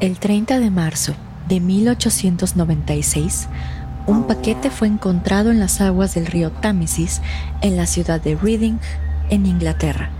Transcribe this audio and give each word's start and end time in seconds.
El 0.00 0.20
30 0.20 0.60
de 0.60 0.70
marzo 0.70 1.14
de 1.48 1.58
1896, 1.58 3.48
un 4.06 4.28
paquete 4.28 4.70
fue 4.70 4.86
encontrado 4.86 5.50
en 5.50 5.58
las 5.58 5.80
aguas 5.80 6.14
del 6.14 6.26
río 6.26 6.52
Támesis 6.52 7.20
en 7.62 7.76
la 7.76 7.84
ciudad 7.84 8.20
de 8.20 8.36
Reading, 8.36 8.76
en 9.28 9.44
Inglaterra, 9.44 10.10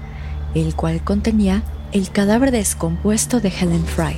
el 0.56 0.74
cual 0.74 1.04
contenía 1.04 1.62
el 1.92 2.10
cadáver 2.10 2.50
descompuesto 2.50 3.38
de 3.38 3.50
Helen 3.50 3.84
Fry, 3.84 4.16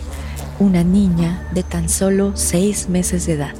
una 0.60 0.82
niña 0.82 1.46
de 1.52 1.62
tan 1.62 1.90
solo 1.90 2.32
seis 2.36 2.88
meses 2.88 3.26
de 3.26 3.34
edad. 3.34 3.54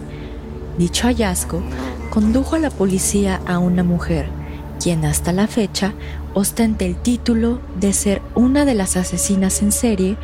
Dicho 0.79 1.07
hallazgo 1.07 1.62
condujo 2.09 2.57
a 2.57 2.61
la 2.61 2.71
policía 2.71 3.43
a 3.46 3.59
una 3.59 3.85
mujer, 3.85 4.30
quien 4.83 5.05
hasta 5.05 5.33
la 5.33 5.47
fecha 5.47 5.93
ostenta 6.35 6.85
el 6.85 6.97
título 6.97 7.61
de 7.79 7.93
ser 7.93 8.23
una 8.35 8.65
de 8.65 8.75
las 8.75 8.97
asesinas 8.97 9.62
en 9.62 9.73
serie 9.73 10.17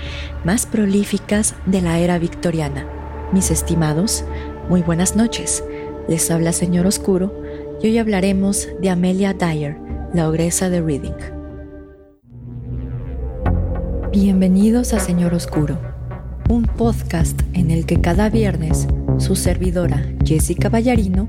más 0.45 0.66
prolíficas 0.66 1.55
de 1.66 1.82
la 1.82 1.98
era 1.98 2.18
victoriana. 2.18 2.87
Mis 3.32 3.51
estimados, 3.51 4.24
muy 4.69 4.82
buenas 4.82 5.15
noches. 5.15 5.62
Les 6.09 6.30
habla 6.30 6.52
Señor 6.52 6.87
Oscuro 6.87 7.34
y 7.82 7.88
hoy 7.88 7.98
hablaremos 7.98 8.69
de 8.80 8.91
Amelia 8.91 9.34
Dyer, 9.34 9.77
la 10.15 10.29
ogresa 10.29 10.70
de 10.70 10.80
Reading. 10.80 11.12
Bienvenidos 14.12 14.95
a 14.95 15.01
Señor 15.01 15.34
Oscuro, 15.34 15.79
un 16.48 16.62
podcast 16.62 17.38
en 17.52 17.70
el 17.70 17.84
que 17.84 18.01
cada 18.01 18.30
viernes 18.30 18.88
su 19.18 19.37
servidora 19.37 20.02
Jessica 20.24 20.70
Ballarino 20.70 21.29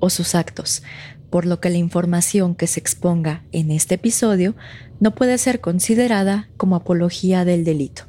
o 0.00 0.10
sus 0.10 0.34
actos, 0.34 0.82
por 1.30 1.46
lo 1.46 1.60
que 1.60 1.70
la 1.70 1.78
información 1.78 2.54
que 2.54 2.66
se 2.66 2.80
exponga 2.80 3.44
en 3.52 3.70
este 3.70 3.94
episodio 3.94 4.56
no 4.98 5.14
puede 5.14 5.38
ser 5.38 5.60
considerada 5.60 6.48
como 6.56 6.76
apología 6.76 7.44
del 7.44 7.64
delito. 7.64 8.04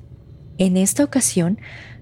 En 0.57 0.75
esta 0.77 1.03
ocasión 1.03 1.59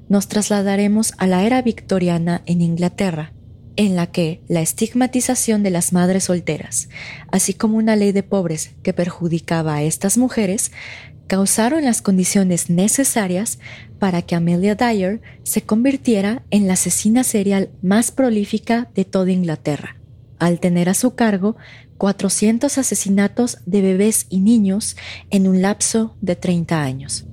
nos 0.07 0.27
trasladaremos 0.27 1.13
a 1.17 1.27
la 1.27 1.43
era 1.43 1.61
victoriana 1.61 2.41
en 2.45 2.61
Inglaterra, 2.61 3.33
en 3.75 3.95
la 3.95 4.07
que 4.07 4.41
la 4.47 4.61
estigmatización 4.61 5.63
de 5.63 5.69
las 5.69 5.93
madres 5.93 6.25
solteras, 6.25 6.89
así 7.31 7.53
como 7.53 7.77
una 7.77 7.95
ley 7.95 8.11
de 8.11 8.23
pobres 8.23 8.71
que 8.83 8.91
perjudicaba 8.91 9.75
a 9.75 9.83
estas 9.83 10.17
mujeres, 10.17 10.71
causaron 11.29 11.85
las 11.85 12.01
condiciones 12.01 12.71
necesarias 12.71 13.59
para 13.99 14.23
que 14.23 14.33
Amelia 14.33 14.73
Dyer 14.73 15.21
se 15.43 15.61
convirtiera 15.61 16.41
en 16.49 16.67
la 16.67 16.73
asesina 16.73 17.23
serial 17.23 17.69
más 17.83 18.09
prolífica 18.09 18.89
de 18.95 19.05
toda 19.05 19.31
Inglaterra, 19.31 19.95
al 20.39 20.59
tener 20.59 20.89
a 20.89 20.95
su 20.95 21.13
cargo 21.13 21.55
400 21.99 22.79
asesinatos 22.79 23.59
de 23.67 23.83
bebés 23.83 24.25
y 24.29 24.39
niños 24.39 24.97
en 25.29 25.47
un 25.47 25.61
lapso 25.61 26.17
de 26.19 26.35
30 26.35 26.81
años. 26.81 27.25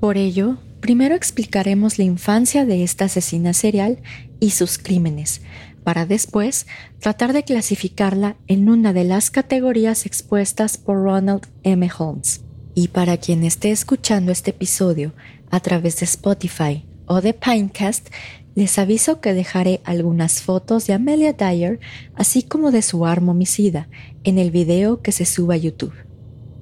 Por 0.00 0.18
ello, 0.18 0.58
primero 0.80 1.14
explicaremos 1.14 1.98
la 1.98 2.04
infancia 2.04 2.66
de 2.66 2.82
esta 2.82 3.04
asesina 3.04 3.52
serial 3.52 4.02
y 4.40 4.50
sus 4.50 4.76
crímenes, 4.76 5.40
para 5.84 6.04
después 6.04 6.66
tratar 6.98 7.32
de 7.32 7.44
clasificarla 7.44 8.38
en 8.48 8.68
una 8.68 8.92
de 8.92 9.04
las 9.04 9.30
categorías 9.30 10.04
expuestas 10.04 10.78
por 10.78 10.96
Ronald 10.96 11.46
M. 11.62 11.88
Holmes. 11.96 12.45
Y 12.78 12.88
para 12.88 13.16
quien 13.16 13.42
esté 13.42 13.70
escuchando 13.70 14.30
este 14.30 14.50
episodio 14.50 15.14
a 15.50 15.60
través 15.60 15.98
de 15.98 16.04
Spotify 16.04 16.84
o 17.06 17.22
de 17.22 17.32
Pinecast, 17.32 18.10
les 18.54 18.78
aviso 18.78 19.22
que 19.22 19.32
dejaré 19.32 19.80
algunas 19.84 20.42
fotos 20.42 20.86
de 20.86 20.92
Amelia 20.92 21.32
Dyer, 21.32 21.80
así 22.16 22.42
como 22.42 22.72
de 22.72 22.82
su 22.82 23.06
arma 23.06 23.32
homicida, 23.32 23.88
en 24.24 24.36
el 24.36 24.50
video 24.50 25.00
que 25.00 25.10
se 25.10 25.24
suba 25.24 25.54
a 25.54 25.56
YouTube. 25.56 25.94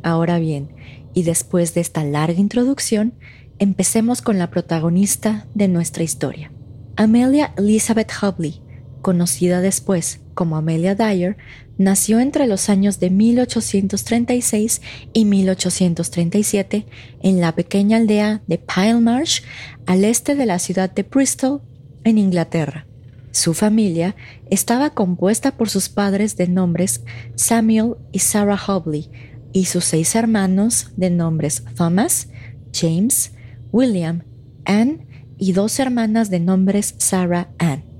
Ahora 0.04 0.38
bien, 0.38 0.68
y 1.14 1.24
después 1.24 1.74
de 1.74 1.80
esta 1.80 2.04
larga 2.04 2.38
introducción, 2.38 3.14
empecemos 3.58 4.22
con 4.22 4.38
la 4.38 4.50
protagonista 4.50 5.48
de 5.54 5.66
nuestra 5.66 6.04
historia. 6.04 6.52
Amelia 6.94 7.52
Elizabeth 7.56 8.12
Hubley, 8.22 8.62
conocida 9.04 9.60
después 9.60 10.20
como 10.32 10.56
Amelia 10.56 10.94
Dyer, 10.94 11.36
nació 11.78 12.20
entre 12.20 12.46
los 12.46 12.68
años 12.68 12.98
de 12.98 13.10
1836 13.10 14.80
y 15.12 15.24
1837 15.26 16.86
en 17.22 17.40
la 17.40 17.54
pequeña 17.54 17.98
aldea 17.98 18.42
de 18.46 18.58
Pilemarsh, 18.58 19.42
al 19.86 20.04
este 20.04 20.34
de 20.34 20.46
la 20.46 20.58
ciudad 20.58 20.90
de 20.90 21.02
Bristol, 21.04 21.60
en 22.02 22.18
Inglaterra. 22.18 22.86
Su 23.30 23.52
familia 23.52 24.16
estaba 24.50 24.90
compuesta 24.90 25.56
por 25.56 25.68
sus 25.68 25.88
padres 25.88 26.36
de 26.36 26.48
nombres 26.48 27.02
Samuel 27.34 27.96
y 28.10 28.20
Sarah 28.20 28.60
Hobley 28.66 29.10
y 29.52 29.66
sus 29.66 29.84
seis 29.84 30.14
hermanos 30.14 30.92
de 30.96 31.10
nombres 31.10 31.62
Thomas, 31.76 32.28
James, 32.72 33.32
William, 33.70 34.22
Anne 34.64 35.06
y 35.36 35.52
dos 35.52 35.78
hermanas 35.78 36.30
de 36.30 36.40
nombres 36.40 36.94
Sarah 36.98 37.50
Ann. 37.58 37.93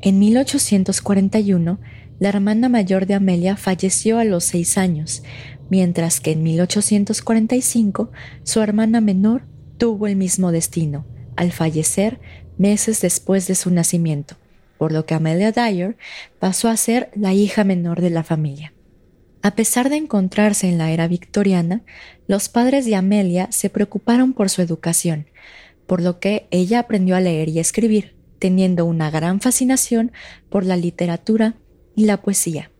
En 0.00 0.20
1841, 0.20 1.80
la 2.20 2.28
hermana 2.28 2.68
mayor 2.68 3.06
de 3.06 3.14
Amelia 3.14 3.56
falleció 3.56 4.18
a 4.18 4.24
los 4.24 4.44
seis 4.44 4.78
años, 4.78 5.22
mientras 5.70 6.20
que 6.20 6.32
en 6.32 6.42
1845 6.44 8.10
su 8.44 8.60
hermana 8.60 9.00
menor 9.00 9.42
tuvo 9.76 10.06
el 10.06 10.14
mismo 10.14 10.52
destino, 10.52 11.04
al 11.36 11.50
fallecer 11.50 12.20
meses 12.58 13.00
después 13.00 13.48
de 13.48 13.56
su 13.56 13.70
nacimiento, 13.70 14.36
por 14.78 14.92
lo 14.92 15.04
que 15.04 15.14
Amelia 15.14 15.50
Dyer 15.50 15.96
pasó 16.38 16.68
a 16.68 16.76
ser 16.76 17.10
la 17.16 17.34
hija 17.34 17.64
menor 17.64 18.00
de 18.00 18.10
la 18.10 18.22
familia. 18.22 18.72
A 19.42 19.54
pesar 19.54 19.88
de 19.88 19.96
encontrarse 19.96 20.68
en 20.68 20.78
la 20.78 20.90
era 20.92 21.08
victoriana, 21.08 21.82
los 22.26 22.48
padres 22.48 22.84
de 22.84 22.96
Amelia 22.96 23.48
se 23.50 23.70
preocuparon 23.70 24.32
por 24.32 24.48
su 24.50 24.62
educación, 24.62 25.26
por 25.86 26.02
lo 26.02 26.20
que 26.20 26.46
ella 26.50 26.80
aprendió 26.80 27.16
a 27.16 27.20
leer 27.20 27.48
y 27.48 27.60
escribir, 27.60 28.17
teniendo 28.38 28.84
una 28.84 29.10
gran 29.10 29.40
fascinación 29.40 30.12
por 30.48 30.64
la 30.64 30.76
literatura 30.76 31.56
y 31.94 32.04
la 32.04 32.22
poesía. 32.22 32.70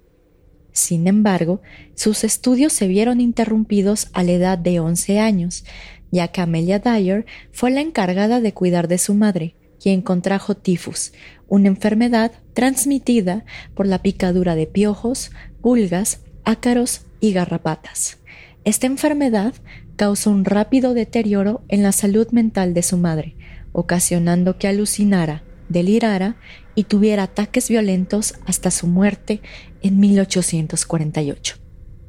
Sin 0.72 1.08
embargo, 1.08 1.60
sus 1.94 2.22
estudios 2.22 2.72
se 2.72 2.86
vieron 2.86 3.20
interrumpidos 3.20 4.08
a 4.12 4.22
la 4.22 4.32
edad 4.32 4.58
de 4.58 4.78
11 4.78 5.18
años, 5.18 5.64
ya 6.10 6.28
que 6.28 6.41
Amelia 6.41 6.78
Dyer 6.78 7.26
fue 7.50 7.70
la 7.70 7.80
encargada 7.80 8.41
de 8.41 8.54
cuidar 8.54 8.86
de 8.86 8.98
su 8.98 9.15
madre, 9.15 9.56
quien 9.80 10.03
contrajo 10.03 10.54
tifus, 10.54 11.12
una 11.48 11.68
enfermedad 11.68 12.33
transmitida 12.54 13.44
por 13.74 13.86
la 13.86 14.03
picadura 14.03 14.54
de 14.54 14.66
piojos, 14.66 15.33
pulgas, 15.60 16.21
ácaros 16.44 17.03
y 17.21 17.33
garrapatas. 17.33 18.18
Esta 18.65 18.86
enfermedad 18.86 19.54
causó 19.97 20.30
un 20.30 20.44
rápido 20.44 20.94
deterioro 20.94 21.62
en 21.68 21.83
la 21.83 21.92
salud 21.92 22.28
mental 22.30 22.74
de 22.74 22.83
su 22.83 22.97
madre, 22.97 23.34
ocasionando 23.72 24.59
que 24.59 24.68
alucinara, 24.68 25.42
delirara 25.68 26.36
y 26.74 26.84
tuviera 26.84 27.24
ataques 27.24 27.68
violentos 27.68 28.34
hasta 28.47 28.70
su 28.70 28.86
muerte 28.86 29.41
en 29.82 29.98
1848. 30.00 31.56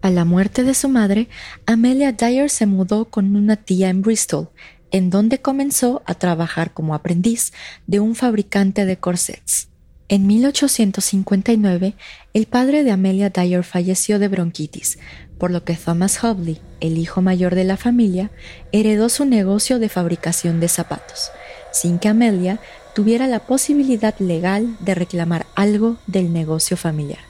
A 0.01 0.09
la 0.09 0.23
muerte 0.23 0.63
de 0.63 0.73
su 0.73 0.87
madre, 0.87 1.27
Amelia 1.65 2.13
Dyer 2.13 2.49
se 2.49 2.65
mudó 2.65 3.05
con 3.05 3.35
una 3.35 3.57
tía 3.57 3.89
en 3.89 4.01
Bristol, 4.01 4.49
en 4.91 5.09
donde 5.09 5.39
comenzó 5.41 6.01
a 6.05 6.15
trabajar 6.15 6.73
como 6.73 6.95
aprendiz 6.95 7.51
de 7.85 7.99
un 7.99 8.15
fabricante 8.15 8.85
de 8.85 8.97
corsets. 8.97 9.67
En 10.07 10.25
1859, 10.25 11.95
el 12.33 12.45
padre 12.47 12.83
de 12.83 12.91
Amelia 12.91 13.29
Dyer 13.29 13.63
falleció 13.63 14.17
de 14.17 14.27
bronquitis, 14.27 14.97
por 15.37 15.51
lo 15.51 15.63
que 15.63 15.75
Thomas 15.75 16.23
Hobley, 16.23 16.59
el 16.79 16.97
hijo 16.97 17.21
mayor 17.21 17.53
de 17.53 17.63
la 17.63 17.77
familia, 17.77 18.31
heredó 18.71 19.09
su 19.09 19.25
negocio 19.25 19.79
de 19.79 19.89
fabricación 19.89 20.59
de 20.59 20.67
zapatos, 20.67 21.31
sin 21.71 21.99
que 21.99 22.07
Amelia 22.07 22.59
tuviera 22.99 23.27
la 23.27 23.39
posibilidad 23.39 24.13
legal 24.19 24.75
de 24.81 24.93
reclamar 24.93 25.45
algo 25.55 25.95
del 26.05 26.33
negocio 26.33 26.75
familiar. 26.75 27.21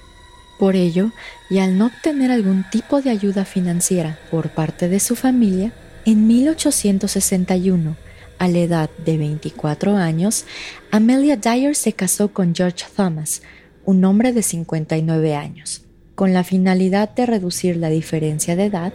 Por 0.57 0.75
ello, 0.75 1.11
y 1.47 1.59
al 1.59 1.77
no 1.77 1.85
obtener 1.85 2.31
algún 2.31 2.65
tipo 2.71 3.03
de 3.03 3.11
ayuda 3.11 3.45
financiera 3.45 4.17
por 4.31 4.49
parte 4.49 4.89
de 4.89 4.99
su 4.99 5.15
familia, 5.15 5.71
en 6.05 6.25
1861, 6.25 7.95
a 8.39 8.47
la 8.47 8.57
edad 8.57 8.89
de 9.05 9.19
24 9.19 9.95
años, 9.95 10.45
Amelia 10.89 11.37
Dyer 11.37 11.75
se 11.75 11.93
casó 11.93 12.33
con 12.33 12.55
George 12.55 12.85
Thomas, 12.95 13.43
un 13.85 14.03
hombre 14.05 14.33
de 14.33 14.41
59 14.41 15.35
años. 15.35 15.83
Con 16.15 16.33
la 16.33 16.43
finalidad 16.43 17.13
de 17.13 17.27
reducir 17.27 17.77
la 17.77 17.89
diferencia 17.89 18.55
de 18.55 18.65
edad, 18.65 18.91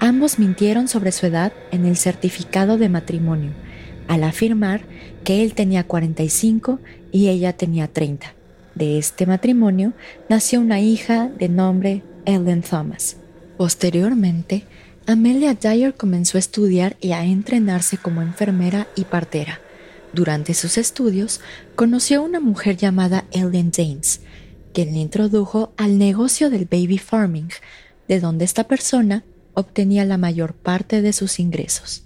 ambos 0.00 0.38
mintieron 0.38 0.88
sobre 0.88 1.12
su 1.12 1.26
edad 1.26 1.52
en 1.72 1.84
el 1.84 1.98
certificado 1.98 2.78
de 2.78 2.88
matrimonio, 2.88 3.50
al 4.08 4.24
afirmar 4.24 4.82
que 5.24 5.42
él 5.42 5.54
tenía 5.54 5.84
45 5.84 6.80
y 7.12 7.28
ella 7.28 7.52
tenía 7.54 7.88
30. 7.88 8.34
De 8.74 8.98
este 8.98 9.26
matrimonio 9.26 9.94
nació 10.28 10.60
una 10.60 10.80
hija 10.80 11.28
de 11.28 11.48
nombre 11.48 12.02
Ellen 12.26 12.62
Thomas. 12.62 13.16
Posteriormente, 13.56 14.64
Amelia 15.06 15.54
Dyer 15.54 15.94
comenzó 15.94 16.36
a 16.36 16.40
estudiar 16.40 16.96
y 17.00 17.12
a 17.12 17.24
entrenarse 17.24 17.96
como 17.96 18.22
enfermera 18.22 18.86
y 18.96 19.04
partera. 19.04 19.60
Durante 20.12 20.52
sus 20.52 20.78
estudios, 20.78 21.40
conoció 21.74 22.20
a 22.20 22.24
una 22.24 22.40
mujer 22.40 22.76
llamada 22.76 23.24
Ellen 23.32 23.70
James, 23.74 24.20
quien 24.72 24.92
le 24.92 24.98
introdujo 24.98 25.72
al 25.76 25.98
negocio 25.98 26.50
del 26.50 26.66
baby 26.66 26.98
farming, 26.98 27.48
de 28.08 28.20
donde 28.20 28.44
esta 28.44 28.64
persona 28.64 29.24
obtenía 29.54 30.04
la 30.04 30.18
mayor 30.18 30.52
parte 30.52 31.02
de 31.02 31.12
sus 31.12 31.38
ingresos. 31.38 32.02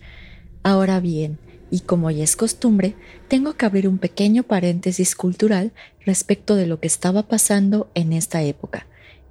Ahora 0.63 1.01
bien, 1.01 1.39
y 1.71 1.81
como 1.81 2.11
ya 2.11 2.25
es 2.25 2.37
costumbre, 2.37 2.97
tengo 3.29 3.55
que 3.55 3.67
abrir 3.67 3.87
un 3.87 3.99
pequeño 3.99 4.43
paréntesis 4.43 5.15
cultural 5.15 5.73
respecto 6.05 6.57
de 6.57 6.67
lo 6.67 6.81
que 6.81 6.89
estaba 6.89 7.29
pasando 7.29 7.91
en 7.95 8.13
esta 8.13 8.43
época, 8.43 8.87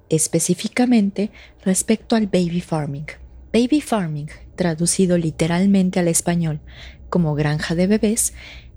específicamente 0.08 1.30
respecto 1.64 2.16
al 2.16 2.26
baby 2.26 2.60
farming. 2.60 3.06
Baby 3.52 3.80
farming, 3.80 4.28
traducido 4.56 5.18
literalmente 5.18 6.00
al 6.00 6.08
español 6.08 6.60
como 7.10 7.34
granja 7.34 7.74
de 7.74 7.86
bebés, 7.86 8.32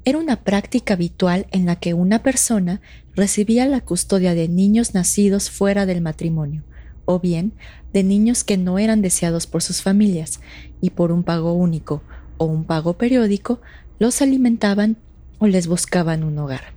era 0.05 0.17
una 0.17 0.43
práctica 0.43 0.95
habitual 0.95 1.47
en 1.51 1.65
la 1.65 1.77
que 1.77 1.93
una 1.93 2.23
persona 2.23 2.81
recibía 3.15 3.65
la 3.67 3.79
custodia 3.79 4.35
de 4.35 4.49
niños 4.49 4.93
nacidos 4.93 5.49
fuera 5.49 5.85
del 5.85 6.01
matrimonio, 6.01 6.63
o 7.05 7.19
bien 7.19 7.53
de 7.93 8.03
niños 8.03 8.43
que 8.43 8.57
no 8.57 8.79
eran 8.79 9.01
deseados 9.01 9.47
por 9.47 9.61
sus 9.61 9.81
familias, 9.81 10.41
y 10.81 10.89
por 10.89 11.13
un 11.13 11.23
pago 11.23 11.53
único 11.53 12.03
o 12.37 12.45
un 12.45 12.63
pago 12.63 12.93
periódico 12.93 13.61
los 13.99 14.21
alimentaban 14.21 14.97
o 15.39 15.47
les 15.47 15.67
buscaban 15.67 16.23
un 16.23 16.37
hogar. 16.39 16.73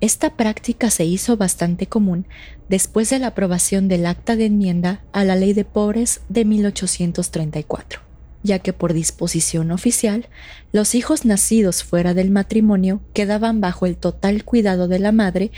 Esta 0.00 0.34
práctica 0.34 0.88
se 0.88 1.04
hizo 1.04 1.36
bastante 1.36 1.86
común 1.86 2.26
después 2.70 3.10
de 3.10 3.18
la 3.18 3.28
aprobación 3.28 3.86
del 3.86 4.06
Acta 4.06 4.34
de 4.34 4.46
Enmienda 4.46 5.02
a 5.12 5.24
la 5.24 5.36
Ley 5.36 5.52
de 5.52 5.66
Pobres 5.66 6.22
de 6.30 6.46
1834, 6.46 8.00
ya 8.42 8.60
que 8.60 8.72
por 8.72 8.94
disposición 8.94 9.70
oficial, 9.70 10.28
los 10.72 10.94
hijos 10.94 11.26
nacidos 11.26 11.84
fuera 11.84 12.14
del 12.14 12.30
matrimonio 12.30 13.02
quedaban 13.12 13.60
bajo 13.60 13.84
el 13.84 13.98
total 13.98 14.42
cuidado 14.44 14.88
de 14.88 15.00
la 15.00 15.12
madre 15.12 15.50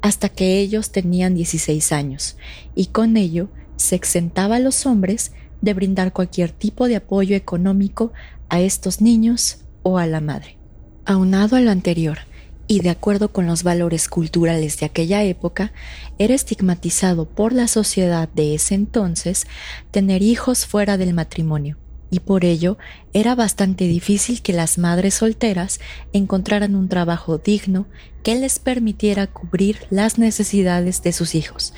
hasta 0.00 0.28
que 0.28 0.60
ellos 0.60 0.92
tenían 0.92 1.34
16 1.34 1.90
años, 1.90 2.36
y 2.76 2.86
con 2.86 3.16
ello 3.16 3.48
se 3.74 3.96
exentaba 3.96 4.56
a 4.56 4.60
los 4.60 4.86
hombres 4.86 5.32
de 5.60 5.74
brindar 5.74 6.12
cualquier 6.12 6.52
tipo 6.52 6.86
de 6.86 6.96
apoyo 6.96 7.34
económico 7.34 8.12
a 8.48 8.60
estos 8.60 9.00
niños 9.00 9.58
o 9.82 9.98
a 9.98 10.06
la 10.06 10.20
madre. 10.20 10.58
Aunado 11.04 11.56
a 11.56 11.60
lo 11.60 11.70
anterior, 11.70 12.18
y 12.66 12.80
de 12.80 12.90
acuerdo 12.90 13.32
con 13.32 13.46
los 13.46 13.62
valores 13.62 14.08
culturales 14.08 14.78
de 14.78 14.86
aquella 14.86 15.24
época, 15.24 15.72
era 16.18 16.34
estigmatizado 16.34 17.26
por 17.26 17.52
la 17.52 17.66
sociedad 17.66 18.28
de 18.28 18.54
ese 18.54 18.74
entonces 18.74 19.46
tener 19.90 20.22
hijos 20.22 20.66
fuera 20.66 20.98
del 20.98 21.14
matrimonio, 21.14 21.78
y 22.10 22.20
por 22.20 22.44
ello 22.44 22.76
era 23.14 23.34
bastante 23.34 23.84
difícil 23.88 24.42
que 24.42 24.52
las 24.52 24.76
madres 24.76 25.14
solteras 25.14 25.80
encontraran 26.12 26.74
un 26.74 26.88
trabajo 26.88 27.38
digno 27.38 27.86
que 28.22 28.34
les 28.34 28.58
permitiera 28.58 29.26
cubrir 29.26 29.86
las 29.88 30.18
necesidades 30.18 31.02
de 31.02 31.12
sus 31.12 31.34
hijos, 31.34 31.72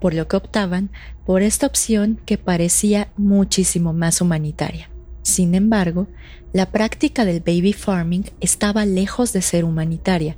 por 0.00 0.14
lo 0.14 0.28
que 0.28 0.36
optaban 0.36 0.90
por 1.24 1.42
esta 1.42 1.66
opción 1.66 2.20
que 2.24 2.38
parecía 2.38 3.08
muchísimo 3.16 3.92
más 3.92 4.20
humanitaria. 4.20 4.90
Sin 5.26 5.56
embargo, 5.56 6.06
la 6.52 6.70
práctica 6.70 7.24
del 7.24 7.40
baby 7.40 7.72
farming 7.72 8.26
estaba 8.40 8.86
lejos 8.86 9.32
de 9.32 9.42
ser 9.42 9.64
humanitaria, 9.64 10.36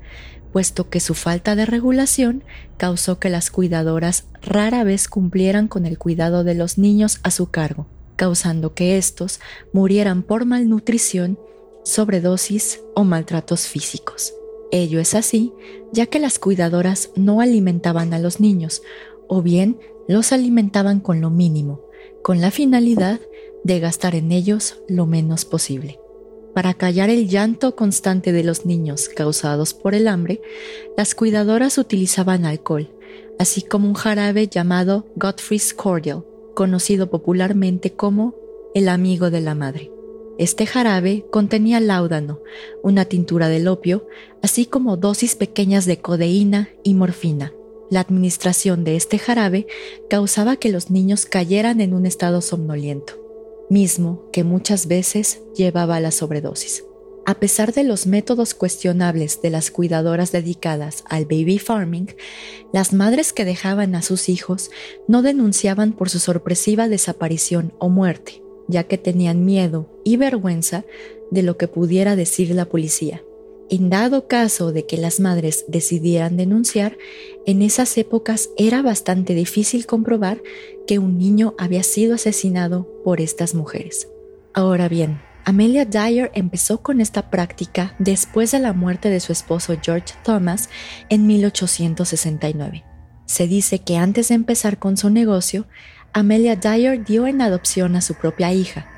puesto 0.50 0.88
que 0.88 0.98
su 0.98 1.12
falta 1.12 1.54
de 1.56 1.66
regulación 1.66 2.42
causó 2.78 3.18
que 3.18 3.28
las 3.28 3.50
cuidadoras 3.50 4.24
rara 4.40 4.84
vez 4.84 5.06
cumplieran 5.06 5.68
con 5.68 5.84
el 5.84 5.98
cuidado 5.98 6.42
de 6.42 6.54
los 6.54 6.78
niños 6.78 7.20
a 7.22 7.30
su 7.30 7.50
cargo, 7.50 7.86
causando 8.16 8.72
que 8.72 8.96
éstos 8.96 9.40
murieran 9.74 10.22
por 10.22 10.46
malnutrición, 10.46 11.38
sobredosis 11.84 12.80
o 12.94 13.04
maltratos 13.04 13.66
físicos. 13.66 14.32
Ello 14.72 15.00
es 15.00 15.14
así, 15.14 15.52
ya 15.92 16.06
que 16.06 16.18
las 16.18 16.38
cuidadoras 16.38 17.10
no 17.14 17.42
alimentaban 17.42 18.14
a 18.14 18.18
los 18.18 18.40
niños, 18.40 18.80
o 19.28 19.42
bien 19.42 19.78
los 20.08 20.32
alimentaban 20.32 21.00
con 21.00 21.20
lo 21.20 21.28
mínimo, 21.28 21.82
con 22.22 22.40
la 22.40 22.50
finalidad 22.50 23.20
de 23.64 23.80
gastar 23.80 24.14
en 24.14 24.32
ellos 24.32 24.80
lo 24.88 25.06
menos 25.06 25.44
posible. 25.44 26.00
Para 26.54 26.74
callar 26.74 27.08
el 27.10 27.28
llanto 27.28 27.76
constante 27.76 28.32
de 28.32 28.42
los 28.42 28.66
niños 28.66 29.08
causados 29.08 29.74
por 29.74 29.94
el 29.94 30.08
hambre, 30.08 30.40
las 30.96 31.14
cuidadoras 31.14 31.78
utilizaban 31.78 32.44
alcohol, 32.44 32.90
así 33.38 33.62
como 33.62 33.86
un 33.86 33.94
jarabe 33.94 34.48
llamado 34.48 35.06
Godfrey's 35.14 35.72
Cordial, 35.72 36.24
conocido 36.54 37.10
popularmente 37.10 37.92
como 37.92 38.34
el 38.74 38.88
amigo 38.88 39.30
de 39.30 39.40
la 39.40 39.54
madre. 39.54 39.92
Este 40.38 40.66
jarabe 40.66 41.26
contenía 41.30 41.80
láudano, 41.80 42.40
una 42.82 43.04
tintura 43.04 43.48
del 43.48 43.68
opio, 43.68 44.06
así 44.42 44.66
como 44.66 44.96
dosis 44.96 45.34
pequeñas 45.34 45.84
de 45.84 46.00
codeína 46.00 46.70
y 46.82 46.94
morfina. 46.94 47.52
La 47.90 48.00
administración 48.00 48.84
de 48.84 48.96
este 48.96 49.18
jarabe 49.18 49.66
causaba 50.10 50.56
que 50.56 50.70
los 50.70 50.90
niños 50.90 51.24
cayeran 51.26 51.80
en 51.80 51.94
un 51.94 52.06
estado 52.06 52.40
somnoliento 52.40 53.27
mismo 53.70 54.28
que 54.32 54.44
muchas 54.44 54.86
veces 54.86 55.40
llevaba 55.54 56.00
la 56.00 56.10
sobredosis. 56.10 56.84
A 57.26 57.34
pesar 57.34 57.74
de 57.74 57.84
los 57.84 58.06
métodos 58.06 58.54
cuestionables 58.54 59.42
de 59.42 59.50
las 59.50 59.70
cuidadoras 59.70 60.32
dedicadas 60.32 61.04
al 61.10 61.26
baby 61.26 61.58
farming, 61.58 62.06
las 62.72 62.94
madres 62.94 63.34
que 63.34 63.44
dejaban 63.44 63.94
a 63.94 64.00
sus 64.00 64.30
hijos 64.30 64.70
no 65.08 65.20
denunciaban 65.20 65.92
por 65.92 66.08
su 66.08 66.20
sorpresiva 66.20 66.88
desaparición 66.88 67.74
o 67.78 67.90
muerte, 67.90 68.42
ya 68.66 68.84
que 68.84 68.96
tenían 68.96 69.44
miedo 69.44 69.90
y 70.04 70.16
vergüenza 70.16 70.84
de 71.30 71.42
lo 71.42 71.58
que 71.58 71.68
pudiera 71.68 72.16
decir 72.16 72.54
la 72.54 72.64
policía. 72.64 73.22
En 73.70 73.90
dado 73.90 74.28
caso 74.28 74.72
de 74.72 74.86
que 74.86 74.96
las 74.96 75.20
madres 75.20 75.66
decidieran 75.68 76.38
denunciar, 76.38 76.96
en 77.44 77.60
esas 77.60 77.98
épocas 77.98 78.48
era 78.56 78.80
bastante 78.80 79.34
difícil 79.34 79.84
comprobar 79.84 80.42
que 80.86 80.98
un 80.98 81.18
niño 81.18 81.54
había 81.58 81.82
sido 81.82 82.14
asesinado 82.14 82.88
por 83.04 83.20
estas 83.20 83.54
mujeres. 83.54 84.08
Ahora 84.54 84.88
bien, 84.88 85.20
Amelia 85.44 85.84
Dyer 85.84 86.30
empezó 86.34 86.82
con 86.82 87.00
esta 87.00 87.30
práctica 87.30 87.94
después 87.98 88.52
de 88.52 88.58
la 88.58 88.72
muerte 88.72 89.10
de 89.10 89.20
su 89.20 89.32
esposo 89.32 89.76
George 89.82 90.14
Thomas 90.24 90.70
en 91.10 91.26
1869. 91.26 92.84
Se 93.26 93.46
dice 93.46 93.80
que 93.80 93.98
antes 93.98 94.28
de 94.28 94.34
empezar 94.34 94.78
con 94.78 94.96
su 94.96 95.10
negocio, 95.10 95.66
Amelia 96.14 96.56
Dyer 96.56 97.04
dio 97.04 97.26
en 97.26 97.42
adopción 97.42 97.96
a 97.96 98.00
su 98.00 98.14
propia 98.14 98.50
hija, 98.52 98.88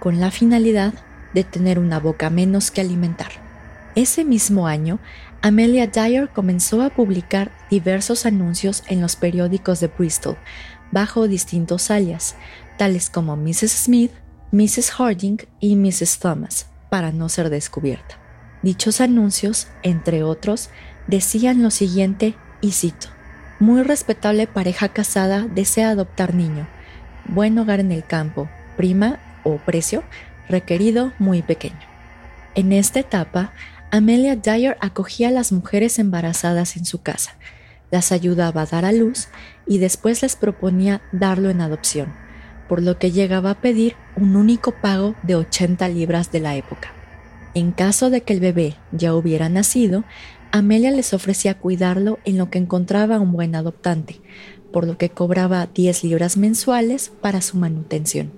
con 0.00 0.20
la 0.20 0.30
finalidad 0.30 0.92
de 1.32 1.44
tener 1.44 1.78
una 1.78 1.98
boca 1.98 2.28
menos 2.28 2.70
que 2.70 2.82
alimentar. 2.82 3.47
Ese 3.94 4.24
mismo 4.24 4.66
año, 4.66 4.98
Amelia 5.42 5.86
Dyer 5.86 6.28
comenzó 6.28 6.82
a 6.82 6.90
publicar 6.90 7.52
diversos 7.70 8.26
anuncios 8.26 8.82
en 8.88 9.00
los 9.00 9.16
periódicos 9.16 9.80
de 9.80 9.88
Bristol, 9.88 10.36
bajo 10.90 11.28
distintos 11.28 11.90
alias, 11.90 12.36
tales 12.76 13.10
como 13.10 13.36
Mrs. 13.36 13.70
Smith, 13.70 14.12
Mrs. 14.52 14.90
Harding 14.92 15.38
y 15.60 15.76
Mrs. 15.76 16.18
Thomas, 16.18 16.66
para 16.90 17.12
no 17.12 17.28
ser 17.28 17.50
descubierta. 17.50 18.16
Dichos 18.62 19.00
anuncios, 19.00 19.68
entre 19.82 20.22
otros, 20.22 20.70
decían 21.06 21.62
lo 21.62 21.70
siguiente, 21.70 22.34
y 22.60 22.72
cito, 22.72 23.08
Muy 23.60 23.82
respetable 23.82 24.46
pareja 24.46 24.88
casada 24.88 25.46
desea 25.46 25.90
adoptar 25.90 26.34
niño, 26.34 26.66
buen 27.26 27.58
hogar 27.58 27.80
en 27.80 27.92
el 27.92 28.04
campo, 28.04 28.48
prima 28.76 29.20
o 29.44 29.58
precio 29.58 30.02
requerido 30.48 31.12
muy 31.18 31.42
pequeño. 31.42 31.78
En 32.54 32.72
esta 32.72 33.00
etapa, 33.00 33.52
Amelia 33.90 34.36
Dyer 34.36 34.76
acogía 34.80 35.28
a 35.28 35.30
las 35.30 35.50
mujeres 35.50 35.98
embarazadas 35.98 36.76
en 36.76 36.84
su 36.84 37.00
casa, 37.00 37.38
las 37.90 38.12
ayudaba 38.12 38.62
a 38.62 38.66
dar 38.66 38.84
a 38.84 38.92
luz 38.92 39.28
y 39.66 39.78
después 39.78 40.20
les 40.20 40.36
proponía 40.36 41.00
darlo 41.10 41.48
en 41.48 41.62
adopción, 41.62 42.14
por 42.68 42.82
lo 42.82 42.98
que 42.98 43.12
llegaba 43.12 43.50
a 43.50 43.60
pedir 43.62 43.96
un 44.14 44.36
único 44.36 44.72
pago 44.82 45.14
de 45.22 45.36
80 45.36 45.88
libras 45.88 46.30
de 46.30 46.40
la 46.40 46.54
época. 46.54 46.92
En 47.54 47.72
caso 47.72 48.10
de 48.10 48.20
que 48.20 48.34
el 48.34 48.40
bebé 48.40 48.76
ya 48.92 49.14
hubiera 49.14 49.48
nacido, 49.48 50.04
Amelia 50.52 50.90
les 50.90 51.14
ofrecía 51.14 51.58
cuidarlo 51.58 52.18
en 52.26 52.36
lo 52.36 52.50
que 52.50 52.58
encontraba 52.58 53.18
un 53.18 53.32
buen 53.32 53.54
adoptante, 53.54 54.20
por 54.70 54.86
lo 54.86 54.98
que 54.98 55.08
cobraba 55.08 55.66
10 55.66 56.04
libras 56.04 56.36
mensuales 56.36 57.10
para 57.22 57.40
su 57.40 57.56
manutención. 57.56 58.32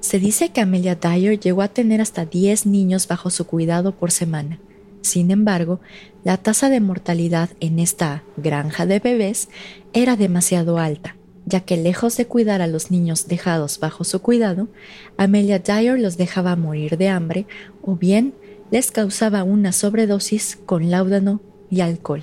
Se 0.00 0.18
dice 0.18 0.50
que 0.50 0.60
Amelia 0.60 0.96
Dyer 0.96 1.38
llegó 1.38 1.62
a 1.62 1.68
tener 1.68 2.00
hasta 2.00 2.24
10 2.24 2.66
niños 2.66 3.06
bajo 3.06 3.30
su 3.30 3.46
cuidado 3.46 3.92
por 3.92 4.10
semana. 4.10 4.58
Sin 5.02 5.30
embargo, 5.30 5.80
la 6.24 6.36
tasa 6.36 6.68
de 6.68 6.80
mortalidad 6.80 7.50
en 7.60 7.78
esta 7.78 8.24
granja 8.36 8.86
de 8.86 8.98
bebés 8.98 9.48
era 9.92 10.16
demasiado 10.16 10.78
alta, 10.78 11.16
ya 11.46 11.60
que 11.60 11.76
lejos 11.76 12.16
de 12.16 12.26
cuidar 12.26 12.60
a 12.60 12.66
los 12.66 12.90
niños 12.90 13.28
dejados 13.28 13.80
bajo 13.80 14.04
su 14.04 14.20
cuidado, 14.20 14.68
Amelia 15.16 15.60
Dyer 15.60 15.98
los 15.98 16.16
dejaba 16.16 16.56
morir 16.56 16.98
de 16.98 17.08
hambre 17.08 17.46
o 17.82 17.96
bien 17.96 18.34
les 18.70 18.90
causaba 18.90 19.44
una 19.44 19.72
sobredosis 19.72 20.58
con 20.66 20.90
láudano 20.90 21.40
y 21.70 21.80
alcohol. 21.80 22.22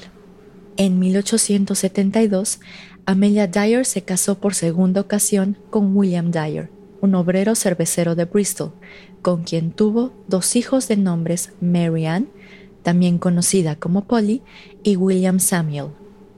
En 0.77 0.99
1872, 0.99 2.59
Amelia 3.05 3.47
Dyer 3.47 3.85
se 3.85 4.03
casó 4.03 4.39
por 4.39 4.53
segunda 4.53 5.01
ocasión 5.01 5.57
con 5.69 5.95
William 5.95 6.31
Dyer, 6.31 6.69
un 7.01 7.15
obrero 7.15 7.55
cervecero 7.55 8.15
de 8.15 8.25
Bristol, 8.25 8.73
con 9.21 9.43
quien 9.43 9.71
tuvo 9.71 10.11
dos 10.27 10.55
hijos 10.55 10.87
de 10.87 10.97
nombres 10.97 11.51
Mary 11.61 12.05
Ann, 12.05 12.29
también 12.85 13.17
conocida 13.17 13.75
como 13.75 14.05
Polly, 14.05 14.43
y 14.83 14.95
William 14.95 15.39
Samuel. 15.39 15.87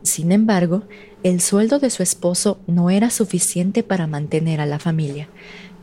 Sin 0.02 0.32
embargo, 0.32 0.84
el 1.22 1.42
sueldo 1.42 1.78
de 1.78 1.90
su 1.90 2.04
esposo 2.04 2.62
no 2.68 2.90
era 2.90 3.10
suficiente 3.10 3.84
para 3.84 4.08
mantener 4.08 4.62
a 4.62 4.66
la 4.66 4.80
familia, 4.80 5.28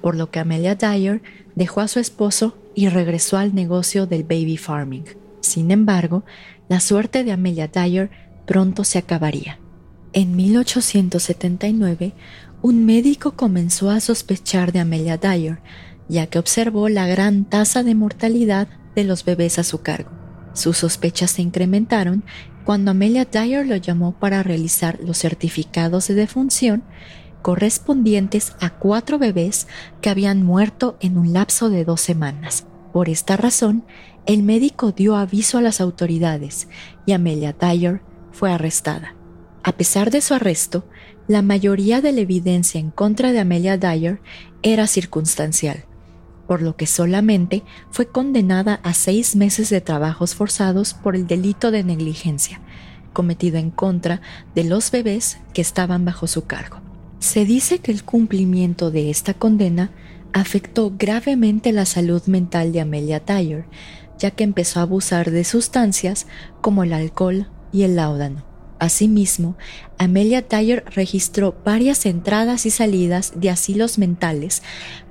por 0.01 0.17
lo 0.17 0.31
que 0.31 0.41
Amelia 0.41 0.75
Dyer 0.75 1.21
dejó 1.55 1.83
a 1.83 1.89
su 1.89 2.01
esposo 2.01 2.57
y 2.75 2.89
regresó 2.89 3.37
al 3.37 3.55
negocio 3.55 4.07
del 4.07 4.25
baby 4.25 4.57
farming. 4.57 5.05
Sin 5.41 5.71
embargo, 5.71 6.25
la 6.71 6.81
suerte 6.81 7.25
de 7.25 7.33
Amelia 7.33 7.69
Dyer 7.69 8.11
pronto 8.47 8.85
se 8.85 8.97
acabaría. 8.97 9.59
En 10.15 10.35
1879, 10.35 12.15
un 12.63 12.87
médico 12.87 13.33
comenzó 13.33 13.91
a 13.91 14.01
sospechar 14.01 14.73
de 14.73 14.79
Amelia 14.79 15.19
Dyer, 15.19 15.59
ya 16.09 16.27
que 16.29 16.39
observó 16.39 16.89
la 16.89 17.07
gran 17.07 17.45
tasa 17.45 17.83
de 17.83 17.95
mortalidad 17.95 18.69
de 18.95 19.05
los 19.05 19.27
bebés 19.27 19.59
a 19.59 19.65
su 19.65 19.83
cargo. 19.83 20.24
Sus 20.55 20.79
sospechas 20.79 21.33
se 21.33 21.43
incrementaron 21.43 22.25
cuando 22.65 22.93
Amelia 22.93 23.27
Dyer 23.27 23.67
lo 23.67 23.77
llamó 23.77 24.13
para 24.13 24.43
realizar 24.43 24.99
los 25.01 25.19
certificados 25.19 26.09
de 26.09 26.15
defunción 26.15 26.83
correspondientes 27.43 28.55
a 28.59 28.71
cuatro 28.71 29.19
bebés 29.19 29.69
que 30.01 30.09
habían 30.09 30.43
muerto 30.43 30.97
en 31.01 31.19
un 31.19 31.35
lapso 31.35 31.69
de 31.69 31.85
dos 31.85 32.01
semanas. 32.01 32.67
Por 32.95 33.11
esta 33.11 33.37
razón, 33.37 33.85
el 34.25 34.43
médico 34.43 34.93
dio 34.93 35.17
aviso 35.17 35.59
a 35.59 35.61
las 35.61 35.83
autoridades 35.83 36.69
y 37.05 37.13
Amelia 37.13 37.53
Dyer 37.53 38.01
fue 38.33 38.51
arrestada. 38.51 39.15
A 39.63 39.73
pesar 39.73 40.11
de 40.11 40.23
su 40.23 40.33
arresto, 40.33 40.89
la 41.29 41.43
mayoría 41.43 42.01
de 42.01 42.13
la 42.13 42.21
evidencia 42.21 42.81
en 42.81 42.91
contra 42.91 43.33
de 43.33 43.41
Amelia 43.41 43.77
Dyer 43.77 44.21
era 44.63 44.87
circunstancial, 44.87 45.85
por 46.47 46.63
lo 46.63 46.77
que 46.77 46.87
solamente 46.87 47.63
fue 47.91 48.07
condenada 48.07 48.81
a 48.83 48.95
seis 48.95 49.37
meses 49.37 49.71
de 49.71 49.81
trabajos 49.81 50.35
forzados 50.35 50.95
por 50.95 51.17
el 51.17 51.27
delito 51.27 51.71
de 51.71 51.85
negligencia, 51.85 52.61
cometido 53.13 53.59
en 53.59 53.71
contra 53.71 54.21
de 54.55 54.65
los 54.65 54.91
bebés 54.91 55.39
que 55.53 55.63
estaban 55.63 56.05
bajo 56.05 56.27
su 56.27 56.47
cargo. 56.47 56.81
Se 57.19 57.45
dice 57.45 57.79
que 57.79 57.93
el 57.93 58.05
cumplimiento 58.05 58.91
de 58.91 59.11
esta 59.11 59.35
condena 59.35 59.91
afectó 60.33 60.93
gravemente 60.99 61.73
la 61.73 61.87
salud 61.87 62.23
mental 62.27 62.73
de 62.73 62.81
Amelia 62.81 63.21
Dyer, 63.21 63.65
ya 64.19 64.31
que 64.31 64.45
empezó 64.45 64.81
a 64.81 64.83
abusar 64.83 65.31
de 65.31 65.45
sustancias 65.45 66.27
como 66.61 66.83
el 66.83 66.93
alcohol 66.93 67.49
y 67.73 67.83
el 67.83 67.97
láudano. 67.97 68.54
Asimismo, 68.79 69.57
Amelia 69.99 70.43
Dyer 70.43 70.85
registró 70.95 71.55
varias 71.65 72.07
entradas 72.07 72.67
y 72.67 72.71
salidas 72.71 73.33
de 73.37 73.51
asilos 73.51 73.99
mentales 73.99 74.63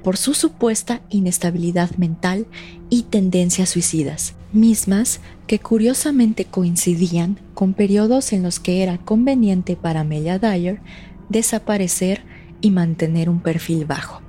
por 0.03 0.17
su 0.17 0.33
supuesta 0.33 1.01
inestabilidad 1.09 1.91
mental 1.97 2.45
y 2.89 3.03
tendencias 3.03 3.69
suicidas, 3.69 4.35
mismas 4.51 5.21
que 5.47 5.59
curiosamente 5.59 6.45
coincidían 6.45 7.39
con 7.53 7.73
periodos 7.73 8.33
en 8.33 8.43
los 8.43 8.59
que 8.59 8.83
era 8.83 8.97
conveniente 8.97 9.75
para 9.75 10.01
Amelia 10.01 10.39
Dyer 10.39 10.81
desaparecer 11.29 12.23
y 12.61 12.71
mantener 12.71 13.29
un 13.29 13.41
perfil 13.41 13.85
bajo. 13.85 14.21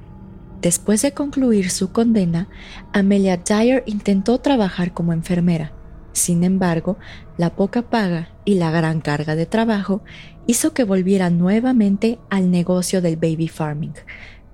Después 0.62 1.02
de 1.02 1.12
concluir 1.12 1.70
su 1.70 1.92
condena, 1.92 2.48
Amelia 2.92 3.36
Dyer 3.36 3.82
intentó 3.86 4.38
trabajar 4.38 4.94
como 4.94 5.12
enfermera, 5.12 5.72
sin 6.14 6.44
embargo, 6.44 6.96
la 7.36 7.50
poca 7.50 7.82
paga 7.82 8.30
y 8.44 8.54
la 8.54 8.70
gran 8.70 9.00
carga 9.00 9.34
de 9.34 9.46
trabajo 9.46 10.02
hizo 10.46 10.72
que 10.72 10.84
volviera 10.84 11.28
nuevamente 11.28 12.18
al 12.30 12.50
negocio 12.52 13.02
del 13.02 13.16
baby 13.16 13.48
farming, 13.48 13.94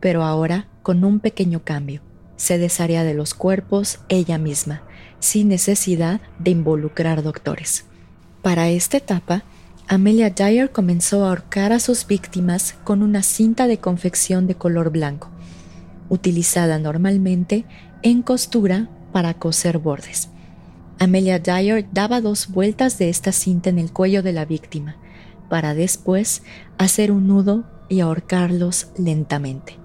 pero 0.01 0.25
ahora 0.25 0.67
con 0.83 1.05
un 1.05 1.21
pequeño 1.21 1.63
cambio. 1.63 2.01
Se 2.37 2.57
desharía 2.57 3.05
de 3.05 3.13
los 3.13 3.35
cuerpos 3.35 4.01
ella 4.09 4.39
misma, 4.39 4.83
sin 5.19 5.49
necesidad 5.49 6.23
de 6.39 6.53
involucrar 6.53 7.23
doctores. 7.23 7.85
Para 8.41 8.71
esta 8.71 8.97
etapa, 8.97 9.45
Amelia 9.87 10.31
Dyer 10.31 10.73
comenzó 10.73 11.25
a 11.25 11.29
ahorcar 11.29 11.75
a 11.75 11.81
sus 11.81 12.07
víctimas 12.07 12.75
con 12.85 13.03
una 13.03 13.23
cinta 13.23 13.67
de 13.67 13.77
confección 13.77 14.47
de 14.47 14.55
color 14.55 14.91
blanco, 14.91 15.29
utilizada 16.09 16.79
normalmente 16.79 17.67
en 18.01 18.23
costura 18.23 18.89
para 19.13 19.35
coser 19.35 19.77
bordes. 19.77 20.31
Amelia 21.03 21.39
Dyer 21.39 21.87
daba 21.91 22.21
dos 22.21 22.49
vueltas 22.49 22.99
de 22.99 23.09
esta 23.09 23.33
cinta 23.33 23.71
en 23.71 23.79
el 23.79 23.91
cuello 23.91 24.23
de 24.23 24.35
la 24.35 24.45
víctima, 24.45 24.97
para 25.49 25.73
después 25.73 26.43
hacer 26.77 27.11
un 27.11 27.27
nudo 27.27 27.65
y 27.89 28.01
ahorcarlos 28.01 28.89
lentamente. 28.99 29.79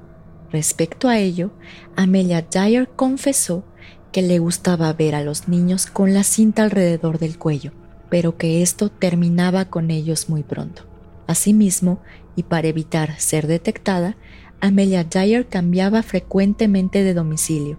Respecto 0.51 1.07
a 1.07 1.17
ello, 1.17 1.51
Amelia 1.95 2.41
Dyer 2.41 2.89
confesó 2.97 3.63
que 4.11 4.23
le 4.23 4.39
gustaba 4.39 4.91
ver 4.91 5.15
a 5.15 5.23
los 5.23 5.47
niños 5.47 5.85
con 5.85 6.13
la 6.13 6.23
cinta 6.23 6.63
alrededor 6.63 7.17
del 7.17 7.37
cuello, 7.37 7.71
pero 8.09 8.35
que 8.35 8.61
esto 8.61 8.89
terminaba 8.89 9.69
con 9.69 9.91
ellos 9.91 10.27
muy 10.27 10.43
pronto. 10.43 10.83
Asimismo, 11.27 12.01
y 12.35 12.43
para 12.43 12.67
evitar 12.67 13.17
ser 13.21 13.47
detectada, 13.47 14.17
Amelia 14.59 15.05
Dyer 15.05 15.47
cambiaba 15.47 16.03
frecuentemente 16.03 17.05
de 17.05 17.13
domicilio, 17.13 17.77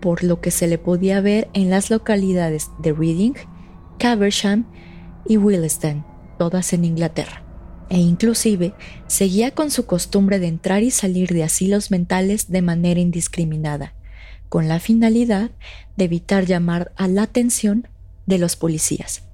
por 0.00 0.24
lo 0.24 0.40
que 0.40 0.50
se 0.50 0.66
le 0.66 0.78
podía 0.78 1.20
ver 1.20 1.48
en 1.52 1.70
las 1.70 1.90
localidades 1.90 2.70
de 2.78 2.92
Reading, 2.92 3.34
Caversham 3.98 4.66
y 5.26 5.36
Willesden, 5.36 6.04
todas 6.38 6.72
en 6.72 6.84
Inglaterra. 6.84 7.44
E 7.90 7.98
inclusive 7.98 8.72
seguía 9.06 9.50
con 9.50 9.70
su 9.70 9.84
costumbre 9.86 10.38
de 10.38 10.46
entrar 10.46 10.82
y 10.82 10.90
salir 10.90 11.30
de 11.30 11.44
asilos 11.44 11.90
mentales 11.90 12.50
de 12.50 12.62
manera 12.62 13.00
indiscriminada, 13.00 13.94
con 14.48 14.68
la 14.68 14.80
finalidad 14.80 15.50
de 15.96 16.04
evitar 16.04 16.46
llamar 16.46 16.92
a 16.96 17.08
la 17.08 17.22
atención 17.22 17.88
de 18.26 18.38
los 18.38 18.56
policías. 18.56 19.24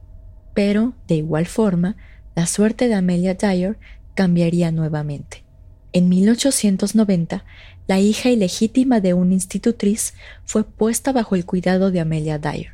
Pero, 0.54 0.94
de 1.06 1.16
igual 1.16 1.46
forma, 1.46 1.96
la 2.34 2.46
suerte 2.46 2.88
de 2.88 2.94
Amelia 2.94 3.34
Dyer 3.34 3.78
cambiaría 4.14 4.72
nuevamente. 4.72 5.45
En 5.92 6.08
1890, 6.08 7.44
la 7.86 8.00
hija 8.00 8.30
ilegítima 8.30 9.00
de 9.00 9.14
una 9.14 9.34
institutriz 9.34 10.14
fue 10.44 10.64
puesta 10.64 11.12
bajo 11.12 11.36
el 11.36 11.46
cuidado 11.46 11.90
de 11.90 12.00
Amelia 12.00 12.38
Dyer. 12.38 12.72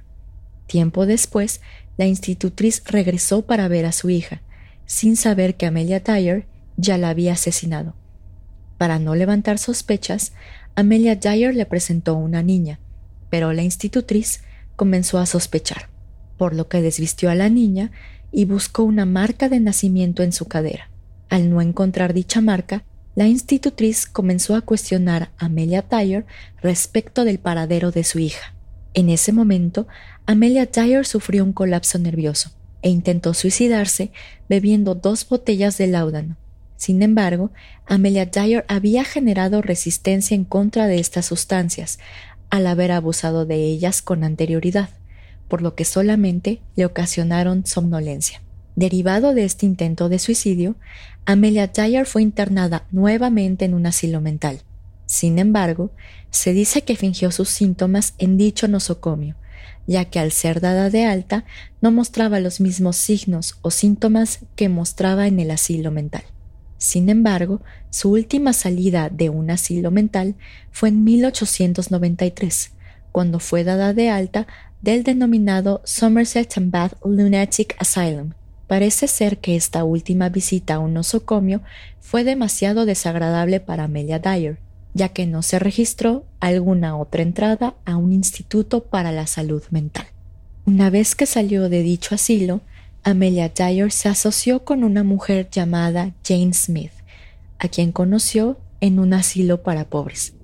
Tiempo 0.66 1.07
después, 1.07 1.61
la 1.99 2.07
institutriz 2.07 2.83
regresó 2.87 3.42
para 3.42 3.69
ver 3.69 3.85
a 3.85 3.92
su 3.92 4.11
hija, 4.11 4.40
sin 4.87 5.16
saber 5.16 5.57
que 5.57 5.66
Amelia 5.66 6.00
Dyer 6.00 6.47
ya 6.76 6.99
la 6.99 7.11
había 7.11 7.35
asesinado. 7.35 7.95
Para 8.78 8.99
no 8.99 9.14
levantar 9.14 9.59
sospechas, 9.59 10.33
Amelia 10.75 11.16
Dyer 11.16 11.54
le 11.54 11.66
presentó 11.66 12.14
una 12.14 12.42
niña, 12.42 12.81
pero 13.28 13.52
la 13.52 13.62
institutriz 13.62 14.42
comenzó 14.76 15.19
a 15.19 15.26
sospechar, 15.26 15.90
por 16.38 16.54
lo 16.54 16.69
que 16.69 16.81
desvistió 16.81 17.31
a 17.31 17.35
la 17.35 17.50
niña 17.50 17.92
y 18.33 18.47
buscó 18.47 18.83
una 18.83 19.04
marca 19.04 19.49
de 19.49 19.61
nacimiento 19.61 20.23
en 20.23 20.33
su 20.33 20.47
cadera. 20.47 20.88
Al 21.28 21.50
no 21.50 21.61
encontrar 21.61 22.14
dicha 22.14 22.40
marca, 22.40 22.85
la 23.14 23.26
institutriz 23.26 24.07
comenzó 24.07 24.54
a 24.54 24.62
cuestionar 24.62 25.31
a 25.38 25.47
Amelia 25.47 25.83
Dyer 25.83 26.25
respecto 26.62 27.25
del 27.25 27.38
paradero 27.38 27.90
de 27.90 28.04
su 28.04 28.19
hija. 28.19 28.54
En 28.95 29.11
ese 29.11 29.33
momento, 29.33 29.87
Amelia 30.26 30.66
Dyer 30.66 31.07
sufrió 31.07 31.45
un 31.45 31.52
colapso 31.52 31.99
nervioso 31.99 32.50
e 32.81 32.90
intentó 32.90 33.35
suicidarse 33.35 34.12
bebiendo 34.49 34.95
dos 34.95 35.28
botellas 35.28 35.78
de 35.78 35.87
láudano. 35.87 36.37
Sin 36.76 37.02
embargo, 37.02 37.52
Amelia 37.87 38.26
Dyer 38.26 38.64
había 38.66 39.04
generado 39.04 39.62
resistencia 39.62 40.35
en 40.35 40.45
contra 40.45 40.87
de 40.87 40.99
estas 40.99 41.26
sustancias 41.26 41.99
al 42.50 42.66
haber 42.66 42.92
abusado 42.92 43.47
de 43.47 43.64
ellas 43.64 44.02
con 44.02 44.25
anterioridad, 44.25 44.90
por 45.49 45.62
lo 45.62 45.75
que 45.75 45.85
solamente 45.85 46.61
le 46.76 46.85
ocasionaron 46.85 47.64
somnolencia. 47.66 48.42
Derivado 48.75 49.35
de 49.35 49.45
este 49.45 49.67
intento 49.67 50.09
de 50.09 50.19
suicidio, 50.19 50.76
Amelia 51.26 51.67
Dyer 51.67 52.07
fue 52.07 52.23
internada 52.23 52.87
nuevamente 52.91 53.64
en 53.64 53.75
un 53.75 53.87
asilo 53.87 54.21
mental. 54.21 54.62
Sin 55.05 55.38
embargo, 55.38 55.91
se 56.31 56.55
dice 56.55 56.83
que 56.83 56.97
fingió 56.97 57.31
sus 57.31 57.50
síntomas 57.50 58.14
en 58.17 58.38
dicho 58.38 58.69
nosocomio, 58.69 59.37
ya 59.87 60.07
que 60.07 60.19
al 60.19 60.33
ser 60.33 60.61
dada 60.61 60.88
de 60.88 61.05
alta 61.05 61.45
no 61.83 61.91
mostraba 61.91 62.41
los 62.41 62.61
mismos 62.61 62.97
signos 62.97 63.59
o 63.61 63.71
síntomas 63.71 64.41
que 64.57 64.71
mostraba 64.71 65.26
en 65.26 65.38
el 65.38 65.50
asilo 65.50 65.91
mental. 65.91 66.23
Sin 66.79 67.11
embargo, 67.11 67.61
su 67.91 68.11
última 68.11 68.55
salida 68.55 69.11
de 69.11 69.29
un 69.29 69.50
asilo 69.50 69.91
mental 69.91 70.35
fue 70.71 70.88
en 70.88 71.05
1893, 71.05 72.73
cuando 73.12 73.38
fue 73.38 73.64
dada 73.64 73.93
de 73.93 74.09
alta 74.09 74.47
del 74.81 75.05
denominado 75.05 75.83
Somerset 75.85 76.57
and 76.57 76.73
Bath 76.73 76.95
Lunatic 77.05 77.76
Asylum. 77.79 78.33
Parece 78.66 79.09
ser 79.09 79.38
que 79.38 79.57
esta 79.57 79.85
última 79.85 80.28
visita 80.28 80.75
a 80.75 80.78
un 80.78 80.95
nosocomio 80.95 81.61
fue 82.00 82.25
demasiado 82.25 82.87
desagradable 82.87 83.61
para 83.61 83.85
Amelia 83.85 84.19
Dyer, 84.19 84.59
ya 84.95 85.09
que 85.11 85.26
no 85.26 85.42
se 85.42 85.59
registró 85.59 86.25
alguna 86.40 86.97
otra 86.97 87.23
entrada 87.23 87.75
a 87.85 87.97
un 87.97 88.12
instituto 88.12 88.85
para 88.85 89.12
la 89.12 89.26
salud 89.26 89.62
mental. 89.71 90.07
Una 90.64 90.90
vez 90.90 91.14
que 91.14 91.26
salió 91.26 91.69
de 91.69 91.83
dicho 91.83 92.14
asilo, 92.14 92.61
Amelia 93.02 93.49
Dyer 93.49 93.90
se 93.90 94.09
asoció 94.09 94.64
con 94.64 94.85
una 94.85 95.02
mujer 95.02 95.49
llamada 95.50 96.12
Jane 96.25 96.54
Smith, 96.54 96.92
a 97.59 97.69
quien 97.69 97.90
conoció 97.90 98.59
en 98.81 98.99
un 98.99 99.12
asilo 99.12 99.62
para 99.62 99.85
pobres. 99.85 100.35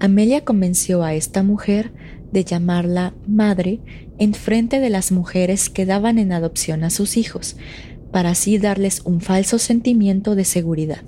Amelia 0.00 0.44
convenció 0.44 1.02
a 1.02 1.14
esta 1.14 1.42
mujer 1.42 1.92
de 2.34 2.44
llamarla 2.44 3.14
madre 3.26 3.80
en 4.18 4.34
frente 4.34 4.80
de 4.80 4.90
las 4.90 5.10
mujeres 5.10 5.70
que 5.70 5.86
daban 5.86 6.18
en 6.18 6.32
adopción 6.32 6.84
a 6.84 6.90
sus 6.90 7.16
hijos, 7.16 7.56
para 8.12 8.30
así 8.30 8.58
darles 8.58 9.00
un 9.04 9.22
falso 9.22 9.58
sentimiento 9.58 10.34
de 10.34 10.44
seguridad. 10.44 11.02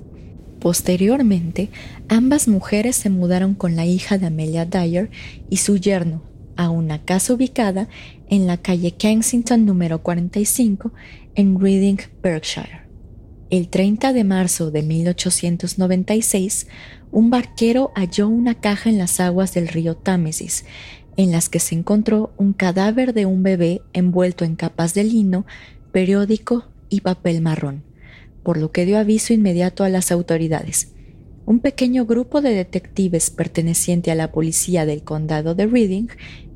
Posteriormente, 0.61 1.69
ambas 2.09 2.49
mujeres 2.49 2.97
se 2.97 3.11
mudaron 3.11 3.55
con 3.55 3.77
la 3.77 3.85
hija 3.85 4.17
de 4.17 4.27
Amelia 4.27 4.65
Dyer 4.65 5.11
y 5.51 5.59
su 5.59 5.77
yerno 5.77 6.23
a 6.57 6.71
una 6.71 7.05
casa 7.05 7.35
ubicada 7.35 7.89
en 8.31 8.47
la 8.47 8.57
calle 8.57 8.93
Kensington 8.93 9.67
número 9.67 10.03
45 10.03 10.93
en 11.35 11.61
Reading, 11.61 11.99
Berkshire. 12.23 12.87
El 13.51 13.69
30 13.69 14.13
de 14.13 14.25
marzo 14.25 14.71
de 14.71 14.83
1896, 14.83 16.67
un 17.13 17.31
barquero 17.31 17.93
halló 17.95 18.29
una 18.29 18.55
caja 18.55 18.91
en 18.91 18.99
las 18.99 19.21
aguas 19.21 19.55
del 19.55 19.69
río 19.69 19.97
Támesis, 19.97 20.65
en 21.17 21.33
las 21.33 21.49
que 21.49 21.61
se 21.61 21.75
encontró 21.75 22.33
un 22.37 22.53
cadáver 22.53 23.15
de 23.15 23.27
un 23.27 23.43
bebé 23.43 23.83
envuelto 23.93 24.45
en 24.45 24.57
capas 24.57 24.95
de 24.95 25.05
lino, 25.05 25.47
periódico 25.93 26.65
y 26.89 27.01
papel 27.01 27.41
marrón 27.41 27.83
por 28.47 28.59
lo 28.59 28.71
que 28.71 28.87
dio 28.87 28.97
aviso 28.99 29.33
inmediato 29.33 29.83
a 29.83 29.89
las 29.89 30.13
autoridades. 30.13 30.93
Un 31.47 31.59
pequeño 31.59 32.07
grupo 32.07 32.41
de 32.41 32.51
detectives 32.51 33.29
perteneciente 33.31 34.13
a 34.13 34.15
la 34.15 34.31
policía 34.31 34.87
del 34.87 35.03
condado 35.03 35.57
de 35.57 35.67
Reading, 35.67 36.07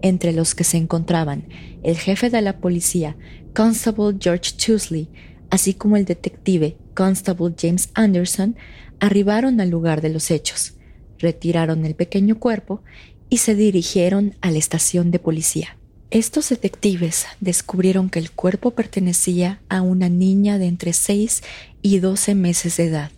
entre 0.00 0.32
los 0.32 0.54
que 0.54 0.62
se 0.62 0.76
encontraban 0.76 1.48
el 1.82 1.96
jefe 1.96 2.30
de 2.30 2.42
la 2.42 2.58
policía, 2.58 3.16
Constable 3.56 4.16
George 4.20 4.52
Tusley, 4.56 5.08
así 5.50 5.74
como 5.74 5.96
el 5.96 6.04
detective 6.04 6.76
Constable 6.94 7.56
James 7.60 7.90
Anderson, 7.94 8.54
arribaron 9.00 9.60
al 9.60 9.70
lugar 9.70 10.00
de 10.00 10.10
los 10.10 10.30
hechos, 10.30 10.74
retiraron 11.18 11.84
el 11.84 11.96
pequeño 11.96 12.38
cuerpo 12.38 12.84
y 13.30 13.38
se 13.38 13.54
dirigieron 13.54 14.34
a 14.42 14.50
la 14.50 14.58
estación 14.58 15.10
de 15.10 15.18
policía. 15.18 15.76
Estos 16.10 16.48
detectives 16.48 17.26
descubrieron 17.40 18.10
que 18.10 18.18
el 18.18 18.32
cuerpo 18.32 18.72
pertenecía 18.72 19.60
a 19.68 19.80
una 19.80 20.08
niña 20.08 20.58
de 20.58 20.66
entre 20.66 20.92
6 20.92 21.42
y 21.82 22.00
12 22.00 22.34
meses 22.34 22.76
de 22.76 22.86
edad, 22.86 23.10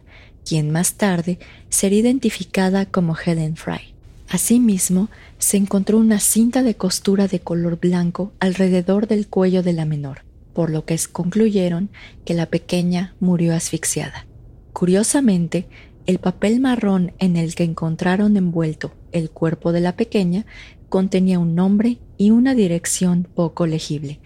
quien 0.44 0.70
más 0.70 0.94
tarde 0.94 1.38
sería 1.70 2.00
identificada 2.00 2.84
como 2.84 3.16
Helen 3.16 3.56
Fry. 3.56 3.94
Asimismo, 4.28 5.08
se 5.38 5.56
encontró 5.56 5.98
una 5.98 6.20
cinta 6.20 6.62
de 6.62 6.74
costura 6.74 7.28
de 7.28 7.40
color 7.40 7.78
blanco 7.80 8.32
alrededor 8.40 9.06
del 9.06 9.26
cuello 9.26 9.62
de 9.62 9.72
la 9.72 9.86
menor, 9.86 10.22
por 10.52 10.70
lo 10.70 10.84
que 10.84 10.98
concluyeron 11.10 11.88
que 12.26 12.34
la 12.34 12.46
pequeña 12.46 13.14
murió 13.20 13.54
asfixiada. 13.54 14.26
Curiosamente, 14.72 15.66
el 16.06 16.18
papel 16.18 16.60
marrón 16.60 17.12
en 17.18 17.36
el 17.36 17.54
que 17.54 17.64
encontraron 17.64 18.36
envuelto 18.36 18.92
el 19.12 19.30
cuerpo 19.30 19.72
de 19.72 19.80
la 19.80 19.96
pequeña 19.96 20.46
contenía 20.88 21.38
un 21.38 21.54
nombre 21.54 21.98
y 22.18 22.30
una 22.30 22.54
dirección 22.54 23.26
poco 23.34 23.66
legible, 23.66 24.20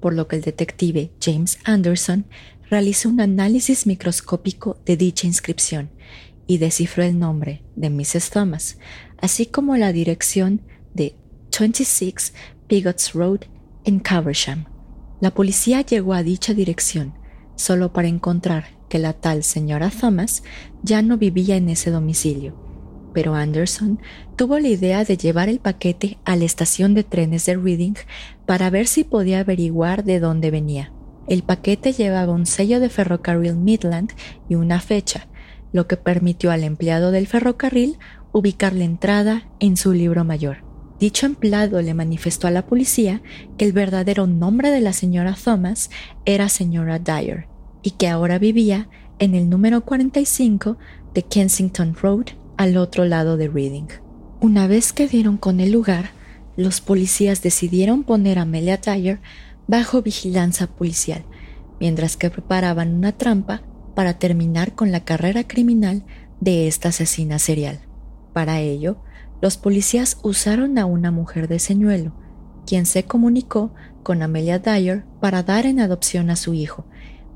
por 0.00 0.14
lo 0.14 0.28
que 0.28 0.36
el 0.36 0.42
detective 0.42 1.10
James 1.20 1.58
Anderson 1.64 2.26
realizó 2.70 3.08
un 3.08 3.20
análisis 3.20 3.86
microscópico 3.86 4.78
de 4.86 4.96
dicha 4.96 5.26
inscripción 5.26 5.90
y 6.46 6.58
descifró 6.58 7.02
el 7.02 7.18
nombre 7.18 7.62
de 7.74 7.90
Mrs. 7.90 8.30
Thomas, 8.30 8.78
así 9.18 9.46
como 9.46 9.76
la 9.76 9.92
dirección 9.92 10.62
de 10.94 11.16
26 11.58 12.32
Pigots 12.66 13.12
Road 13.12 13.40
en 13.84 13.98
Caversham. 13.98 14.66
La 15.20 15.32
policía 15.32 15.80
llegó 15.80 16.14
a 16.14 16.22
dicha 16.22 16.54
dirección 16.54 17.14
solo 17.56 17.92
para 17.92 18.08
encontrar 18.08 18.75
que 18.88 18.98
la 18.98 19.12
tal 19.12 19.42
señora 19.42 19.90
Thomas 19.90 20.42
ya 20.82 21.02
no 21.02 21.18
vivía 21.18 21.56
en 21.56 21.68
ese 21.68 21.90
domicilio 21.90 22.66
pero 23.16 23.34
Anderson 23.34 23.98
tuvo 24.36 24.58
la 24.58 24.68
idea 24.68 25.02
de 25.02 25.16
llevar 25.16 25.48
el 25.48 25.58
paquete 25.58 26.18
a 26.26 26.36
la 26.36 26.44
estación 26.44 26.92
de 26.92 27.02
trenes 27.02 27.46
de 27.46 27.56
Reading 27.56 27.94
para 28.44 28.68
ver 28.68 28.86
si 28.86 29.04
podía 29.04 29.40
averiguar 29.40 30.04
de 30.04 30.20
dónde 30.20 30.50
venía. 30.50 30.92
El 31.26 31.42
paquete 31.42 31.94
llevaba 31.94 32.34
un 32.34 32.44
sello 32.44 32.78
de 32.78 32.90
ferrocarril 32.90 33.56
Midland 33.56 34.12
y 34.50 34.56
una 34.56 34.80
fecha, 34.80 35.28
lo 35.72 35.86
que 35.86 35.96
permitió 35.96 36.50
al 36.50 36.62
empleado 36.62 37.10
del 37.10 37.26
ferrocarril 37.26 37.96
ubicar 38.32 38.74
la 38.74 38.84
entrada 38.84 39.48
en 39.60 39.78
su 39.78 39.94
libro 39.94 40.22
mayor. 40.26 40.58
Dicho 41.00 41.24
empleado 41.24 41.80
le 41.80 41.94
manifestó 41.94 42.48
a 42.48 42.50
la 42.50 42.66
policía 42.66 43.22
que 43.56 43.64
el 43.64 43.72
verdadero 43.72 44.26
nombre 44.26 44.70
de 44.70 44.82
la 44.82 44.92
señora 44.92 45.34
Thomas 45.42 45.88
era 46.26 46.50
señora 46.50 46.98
Dyer 46.98 47.55
y 47.86 47.92
que 47.92 48.08
ahora 48.08 48.40
vivía 48.40 48.88
en 49.20 49.36
el 49.36 49.48
número 49.48 49.82
45 49.82 50.76
de 51.14 51.22
Kensington 51.22 51.94
Road 51.94 52.24
al 52.56 52.78
otro 52.78 53.04
lado 53.04 53.36
de 53.36 53.46
Reading. 53.46 53.86
Una 54.40 54.66
vez 54.66 54.92
que 54.92 55.06
dieron 55.06 55.36
con 55.36 55.60
el 55.60 55.70
lugar, 55.70 56.10
los 56.56 56.80
policías 56.80 57.42
decidieron 57.42 58.02
poner 58.02 58.40
a 58.40 58.42
Amelia 58.42 58.78
Dyer 58.78 59.20
bajo 59.68 60.02
vigilancia 60.02 60.66
policial, 60.66 61.24
mientras 61.78 62.16
que 62.16 62.28
preparaban 62.28 62.92
una 62.92 63.12
trampa 63.12 63.62
para 63.94 64.18
terminar 64.18 64.74
con 64.74 64.90
la 64.90 65.04
carrera 65.04 65.46
criminal 65.46 66.02
de 66.40 66.66
esta 66.66 66.88
asesina 66.88 67.38
serial. 67.38 67.78
Para 68.32 68.58
ello, 68.58 68.96
los 69.40 69.58
policías 69.58 70.18
usaron 70.24 70.76
a 70.78 70.86
una 70.86 71.12
mujer 71.12 71.46
de 71.46 71.60
señuelo, 71.60 72.14
quien 72.66 72.84
se 72.84 73.04
comunicó 73.04 73.72
con 74.02 74.22
Amelia 74.22 74.58
Dyer 74.58 75.04
para 75.20 75.44
dar 75.44 75.66
en 75.66 75.78
adopción 75.78 76.30
a 76.30 76.36
su 76.36 76.52
hijo, 76.52 76.84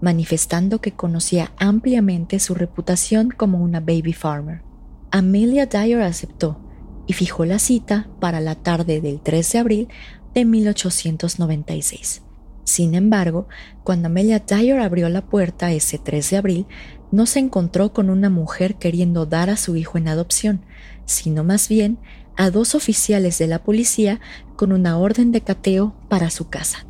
manifestando 0.01 0.81
que 0.81 0.93
conocía 0.93 1.53
ampliamente 1.59 2.39
su 2.39 2.55
reputación 2.55 3.31
como 3.31 3.59
una 3.59 3.81
baby 3.81 4.13
farmer. 4.13 4.63
Amelia 5.11 5.67
Dyer 5.67 6.01
aceptó 6.03 6.59
y 7.07 7.13
fijó 7.13 7.45
la 7.45 7.59
cita 7.59 8.09
para 8.21 8.41
la 8.41 8.55
tarde 8.55 9.01
del 9.01 9.21
3 9.21 9.53
de 9.53 9.59
abril 9.59 9.89
de 10.35 10.45
1896. 10.45 12.23
Sin 12.65 12.95
embargo, 12.95 13.49
cuando 13.83 14.07
Amelia 14.07 14.39
Dyer 14.39 14.79
abrió 14.79 15.09
la 15.09 15.23
puerta 15.23 15.73
ese 15.73 15.99
3 15.99 16.31
de 16.31 16.37
abril, 16.37 16.67
no 17.11 17.27
se 17.27 17.41
encontró 17.41 17.93
con 17.93 18.11
una 18.11 18.31
mujer 18.31 18.77
queriendo 18.77 19.27
dar 19.27 19.51
a 19.51 19.57
su 19.57 19.77
hijo 19.77 19.99
en 19.99 20.07
adopción, 20.07 20.65
sino 21.05 21.43
más 21.43 21.69
bien 21.69 21.99
a 22.37 22.51
dos 22.51 22.77
oficiales 22.77 23.39
de 23.39 23.49
la 23.49 23.63
policía 23.65 24.21
con 24.57 24.71
una 24.73 24.97
orden 24.97 25.33
de 25.33 25.41
cateo 25.41 25.95
para 26.09 26.31
su 26.31 26.49
casa. 26.49 26.87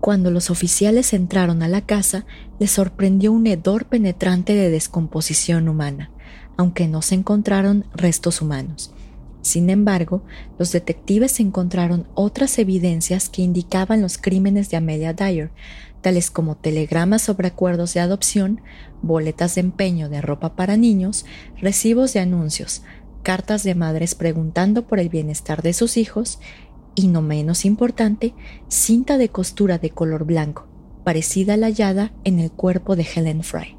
Cuando 0.00 0.30
los 0.30 0.50
oficiales 0.50 1.12
entraron 1.12 1.62
a 1.62 1.68
la 1.68 1.80
casa, 1.80 2.26
les 2.58 2.70
sorprendió 2.70 3.32
un 3.32 3.46
hedor 3.46 3.86
penetrante 3.86 4.54
de 4.54 4.70
descomposición 4.70 5.68
humana 5.68 6.10
aunque 6.56 6.88
no 6.88 7.02
se 7.02 7.14
encontraron 7.14 7.84
restos 7.94 8.40
humanos. 8.40 8.92
Sin 9.42 9.70
embargo, 9.70 10.22
los 10.58 10.72
detectives 10.72 11.38
encontraron 11.38 12.08
otras 12.14 12.58
evidencias 12.58 13.28
que 13.28 13.42
indicaban 13.42 14.02
los 14.02 14.18
crímenes 14.18 14.70
de 14.70 14.76
Amelia 14.76 15.12
Dyer, 15.12 15.50
tales 16.00 16.30
como 16.30 16.56
telegramas 16.56 17.22
sobre 17.22 17.48
acuerdos 17.48 17.94
de 17.94 18.00
adopción, 18.00 18.60
boletas 19.02 19.54
de 19.54 19.60
empeño 19.60 20.08
de 20.08 20.20
ropa 20.20 20.56
para 20.56 20.76
niños, 20.76 21.26
recibos 21.60 22.12
de 22.12 22.20
anuncios, 22.20 22.82
cartas 23.22 23.62
de 23.62 23.74
madres 23.74 24.14
preguntando 24.14 24.86
por 24.86 24.98
el 24.98 25.08
bienestar 25.08 25.62
de 25.62 25.72
sus 25.72 25.96
hijos 25.96 26.40
y, 26.96 27.06
no 27.06 27.22
menos 27.22 27.64
importante, 27.64 28.34
cinta 28.66 29.18
de 29.18 29.28
costura 29.28 29.78
de 29.78 29.90
color 29.90 30.24
blanco, 30.24 30.66
parecida 31.04 31.54
a 31.54 31.56
la 31.56 31.66
hallada 31.66 32.12
en 32.24 32.40
el 32.40 32.50
cuerpo 32.50 32.96
de 32.96 33.06
Helen 33.14 33.44
Fry. 33.44 33.76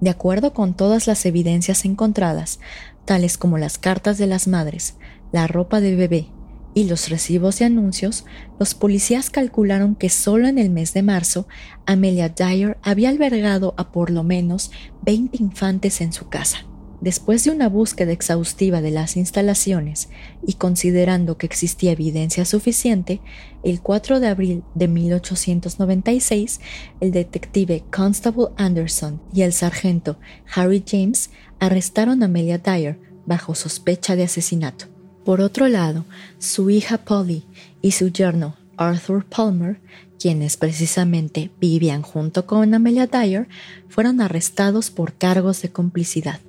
De 0.00 0.10
acuerdo 0.10 0.54
con 0.54 0.74
todas 0.74 1.08
las 1.08 1.26
evidencias 1.26 1.84
encontradas, 1.84 2.60
tales 3.04 3.36
como 3.36 3.58
las 3.58 3.78
cartas 3.78 4.18
de 4.18 4.28
las 4.28 4.46
madres, 4.46 4.94
la 5.32 5.48
ropa 5.48 5.80
de 5.80 5.96
bebé 5.96 6.28
y 6.74 6.84
los 6.84 7.08
recibos 7.08 7.58
de 7.58 7.64
anuncios, 7.64 8.24
los 8.58 8.74
policías 8.74 9.30
calcularon 9.30 9.96
que 9.96 10.08
solo 10.08 10.46
en 10.46 10.58
el 10.58 10.70
mes 10.70 10.94
de 10.94 11.02
marzo 11.02 11.48
Amelia 11.86 12.28
Dyer 12.28 12.78
había 12.82 13.08
albergado 13.08 13.74
a 13.76 13.90
por 13.90 14.10
lo 14.10 14.22
menos 14.22 14.70
20 15.02 15.42
infantes 15.42 16.00
en 16.00 16.12
su 16.12 16.28
casa. 16.28 16.69
Después 17.00 17.44
de 17.44 17.50
una 17.50 17.70
búsqueda 17.70 18.12
exhaustiva 18.12 18.82
de 18.82 18.90
las 18.90 19.16
instalaciones 19.16 20.10
y 20.46 20.54
considerando 20.54 21.38
que 21.38 21.46
existía 21.46 21.92
evidencia 21.92 22.44
suficiente, 22.44 23.20
el 23.62 23.80
4 23.80 24.20
de 24.20 24.28
abril 24.28 24.64
de 24.74 24.86
1896, 24.88 26.60
el 27.00 27.10
detective 27.10 27.84
Constable 27.90 28.48
Anderson 28.56 29.22
y 29.32 29.42
el 29.42 29.54
sargento 29.54 30.18
Harry 30.54 30.84
James 30.86 31.30
arrestaron 31.58 32.22
a 32.22 32.26
Amelia 32.26 32.58
Dyer 32.58 32.98
bajo 33.24 33.54
sospecha 33.54 34.14
de 34.14 34.24
asesinato. 34.24 34.86
Por 35.24 35.40
otro 35.40 35.68
lado, 35.68 36.04
su 36.38 36.68
hija 36.68 36.98
Polly 36.98 37.44
y 37.80 37.92
su 37.92 38.08
yerno 38.08 38.56
Arthur 38.76 39.24
Palmer, 39.24 39.80
quienes 40.18 40.58
precisamente 40.58 41.50
vivían 41.60 42.02
junto 42.02 42.46
con 42.46 42.74
Amelia 42.74 43.06
Dyer, 43.06 43.48
fueron 43.88 44.20
arrestados 44.20 44.90
por 44.90 45.14
cargos 45.14 45.62
de 45.62 45.70
complicidad. 45.70 46.40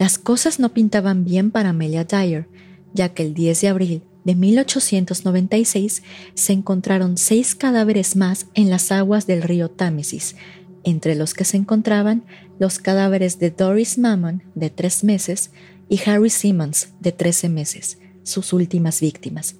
Las 0.00 0.16
cosas 0.16 0.58
no 0.58 0.70
pintaban 0.70 1.26
bien 1.26 1.50
para 1.50 1.68
Amelia 1.68 2.04
Dyer, 2.04 2.48
ya 2.94 3.10
que 3.10 3.22
el 3.22 3.34
10 3.34 3.60
de 3.60 3.68
abril 3.68 4.02
de 4.24 4.34
1896 4.34 6.02
se 6.32 6.52
encontraron 6.54 7.18
seis 7.18 7.54
cadáveres 7.54 8.16
más 8.16 8.46
en 8.54 8.70
las 8.70 8.92
aguas 8.92 9.26
del 9.26 9.42
río 9.42 9.68
Támesis, 9.68 10.36
entre 10.84 11.16
los 11.16 11.34
que 11.34 11.44
se 11.44 11.58
encontraban 11.58 12.24
los 12.58 12.78
cadáveres 12.78 13.38
de 13.38 13.50
Doris 13.50 13.98
Mammon, 13.98 14.42
de 14.54 14.70
tres 14.70 15.04
meses, 15.04 15.50
y 15.90 16.00
Harry 16.08 16.30
Simmons, 16.30 16.88
de 17.00 17.12
13 17.12 17.50
meses, 17.50 17.98
sus 18.22 18.54
últimas 18.54 19.02
víctimas. 19.02 19.56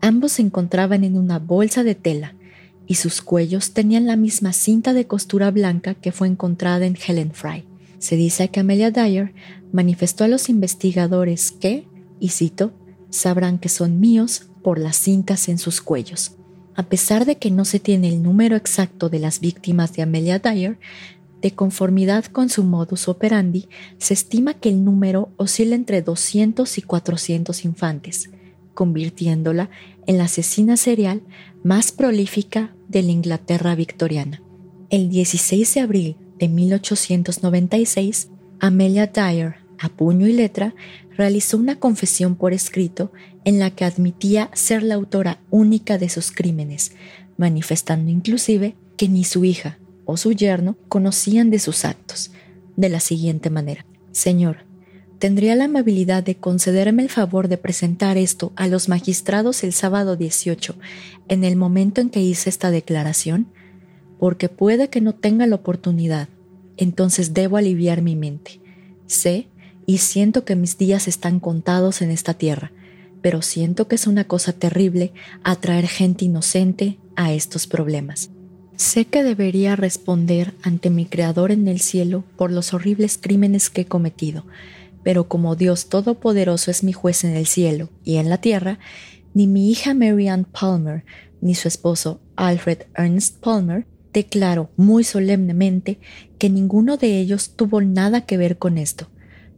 Ambos 0.00 0.32
se 0.32 0.42
encontraban 0.42 1.04
en 1.04 1.18
una 1.18 1.38
bolsa 1.38 1.84
de 1.84 1.94
tela 1.94 2.34
y 2.86 2.94
sus 2.94 3.20
cuellos 3.20 3.72
tenían 3.72 4.06
la 4.06 4.16
misma 4.16 4.54
cinta 4.54 4.94
de 4.94 5.06
costura 5.06 5.50
blanca 5.50 5.92
que 5.92 6.12
fue 6.12 6.28
encontrada 6.28 6.86
en 6.86 6.96
Helen 6.96 7.32
Fry. 7.32 7.66
Se 8.06 8.14
dice 8.14 8.50
que 8.50 8.60
Amelia 8.60 8.92
Dyer 8.92 9.34
manifestó 9.72 10.22
a 10.22 10.28
los 10.28 10.48
investigadores 10.48 11.50
que, 11.50 11.88
y 12.20 12.28
cito, 12.28 12.72
sabrán 13.10 13.58
que 13.58 13.68
son 13.68 13.98
míos 13.98 14.48
por 14.62 14.78
las 14.78 14.96
cintas 14.96 15.48
en 15.48 15.58
sus 15.58 15.80
cuellos. 15.80 16.36
A 16.76 16.84
pesar 16.84 17.24
de 17.24 17.38
que 17.38 17.50
no 17.50 17.64
se 17.64 17.80
tiene 17.80 18.06
el 18.06 18.22
número 18.22 18.54
exacto 18.54 19.08
de 19.08 19.18
las 19.18 19.40
víctimas 19.40 19.92
de 19.92 20.02
Amelia 20.02 20.38
Dyer, 20.38 20.78
de 21.42 21.50
conformidad 21.50 22.26
con 22.26 22.48
su 22.48 22.62
modus 22.62 23.08
operandi, 23.08 23.68
se 23.98 24.14
estima 24.14 24.54
que 24.54 24.68
el 24.68 24.84
número 24.84 25.30
oscila 25.36 25.74
entre 25.74 26.00
200 26.00 26.78
y 26.78 26.82
400 26.82 27.64
infantes, 27.64 28.30
convirtiéndola 28.74 29.68
en 30.06 30.18
la 30.18 30.26
asesina 30.26 30.76
serial 30.76 31.22
más 31.64 31.90
prolífica 31.90 32.72
de 32.86 33.02
la 33.02 33.10
Inglaterra 33.10 33.74
victoriana. 33.74 34.42
El 34.90 35.08
16 35.08 35.74
de 35.74 35.80
abril 35.80 36.16
de 36.38 36.48
1896, 36.48 38.28
Amelia 38.60 39.06
Dyer, 39.06 39.56
a 39.78 39.88
puño 39.88 40.26
y 40.26 40.32
letra, 40.32 40.74
realizó 41.16 41.56
una 41.56 41.76
confesión 41.76 42.36
por 42.36 42.52
escrito 42.52 43.12
en 43.44 43.58
la 43.58 43.70
que 43.70 43.84
admitía 43.84 44.50
ser 44.52 44.82
la 44.82 44.96
autora 44.96 45.40
única 45.50 45.98
de 45.98 46.08
sus 46.08 46.32
crímenes, 46.32 46.92
manifestando 47.36 48.10
inclusive 48.10 48.74
que 48.96 49.08
ni 49.08 49.24
su 49.24 49.44
hija 49.44 49.78
o 50.04 50.16
su 50.16 50.32
yerno 50.32 50.76
conocían 50.88 51.50
de 51.50 51.58
sus 51.58 51.84
actos, 51.84 52.30
de 52.76 52.88
la 52.88 53.00
siguiente 53.00 53.50
manera. 53.50 53.84
Señor, 54.12 54.64
¿tendría 55.18 55.54
la 55.56 55.64
amabilidad 55.64 56.22
de 56.22 56.36
concederme 56.36 57.02
el 57.02 57.10
favor 57.10 57.48
de 57.48 57.58
presentar 57.58 58.16
esto 58.16 58.52
a 58.56 58.68
los 58.68 58.88
magistrados 58.88 59.64
el 59.64 59.72
sábado 59.72 60.16
18, 60.16 60.76
en 61.28 61.44
el 61.44 61.56
momento 61.56 62.00
en 62.00 62.10
que 62.10 62.20
hice 62.20 62.50
esta 62.50 62.70
declaración? 62.70 63.48
Porque 64.18 64.48
puede 64.48 64.88
que 64.88 65.00
no 65.00 65.14
tenga 65.14 65.46
la 65.46 65.56
oportunidad, 65.56 66.28
entonces 66.76 67.34
debo 67.34 67.56
aliviar 67.56 68.02
mi 68.02 68.16
mente. 68.16 68.60
Sé 69.06 69.48
y 69.86 69.98
siento 69.98 70.44
que 70.44 70.56
mis 70.56 70.78
días 70.78 71.08
están 71.08 71.40
contados 71.40 72.02
en 72.02 72.10
esta 72.10 72.34
tierra, 72.34 72.72
pero 73.22 73.42
siento 73.42 73.88
que 73.88 73.94
es 73.94 74.06
una 74.06 74.24
cosa 74.24 74.52
terrible 74.52 75.12
atraer 75.42 75.86
gente 75.86 76.24
inocente 76.24 76.98
a 77.14 77.32
estos 77.32 77.66
problemas. 77.66 78.30
Sé 78.76 79.06
que 79.06 79.22
debería 79.22 79.74
responder 79.74 80.54
ante 80.62 80.90
mi 80.90 81.06
Creador 81.06 81.50
en 81.50 81.66
el 81.66 81.80
cielo 81.80 82.24
por 82.36 82.52
los 82.52 82.74
horribles 82.74 83.16
crímenes 83.16 83.70
que 83.70 83.82
he 83.82 83.86
cometido, 83.86 84.44
pero 85.02 85.28
como 85.28 85.56
Dios 85.56 85.88
Todopoderoso 85.88 86.70
es 86.70 86.82
mi 86.82 86.92
juez 86.92 87.24
en 87.24 87.34
el 87.34 87.46
cielo 87.46 87.88
y 88.04 88.16
en 88.16 88.28
la 88.28 88.38
tierra, 88.38 88.78
ni 89.32 89.46
mi 89.46 89.70
hija 89.70 89.94
Marianne 89.94 90.46
Palmer 90.52 91.04
ni 91.40 91.54
su 91.54 91.68
esposo 91.68 92.20
Alfred 92.36 92.82
Ernest 92.94 93.38
Palmer 93.38 93.86
declaro 94.16 94.70
muy 94.76 95.04
solemnemente 95.04 95.98
que 96.38 96.48
ninguno 96.48 96.96
de 96.96 97.20
ellos 97.20 97.50
tuvo 97.54 97.82
nada 97.82 98.22
que 98.22 98.38
ver 98.38 98.56
con 98.56 98.78
esto. 98.78 99.08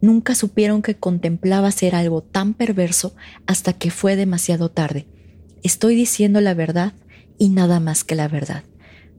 Nunca 0.01 0.35
supieron 0.35 0.83
que 0.83 0.97
contemplaba 0.97 1.71
ser 1.71 1.95
algo 1.95 2.23
tan 2.23 2.55
perverso 2.55 3.15
hasta 3.47 3.73
que 3.73 3.93
fue 3.93 4.17
demasiado 4.17 4.69
tarde. 4.69 5.07
Estoy 5.63 5.95
diciendo 5.95 6.41
la 6.41 6.55
verdad 6.55 6.93
y 7.39 7.51
nada 7.51 7.79
más 7.79 8.03
que 8.03 8.17
la 8.17 8.27
verdad, 8.27 8.65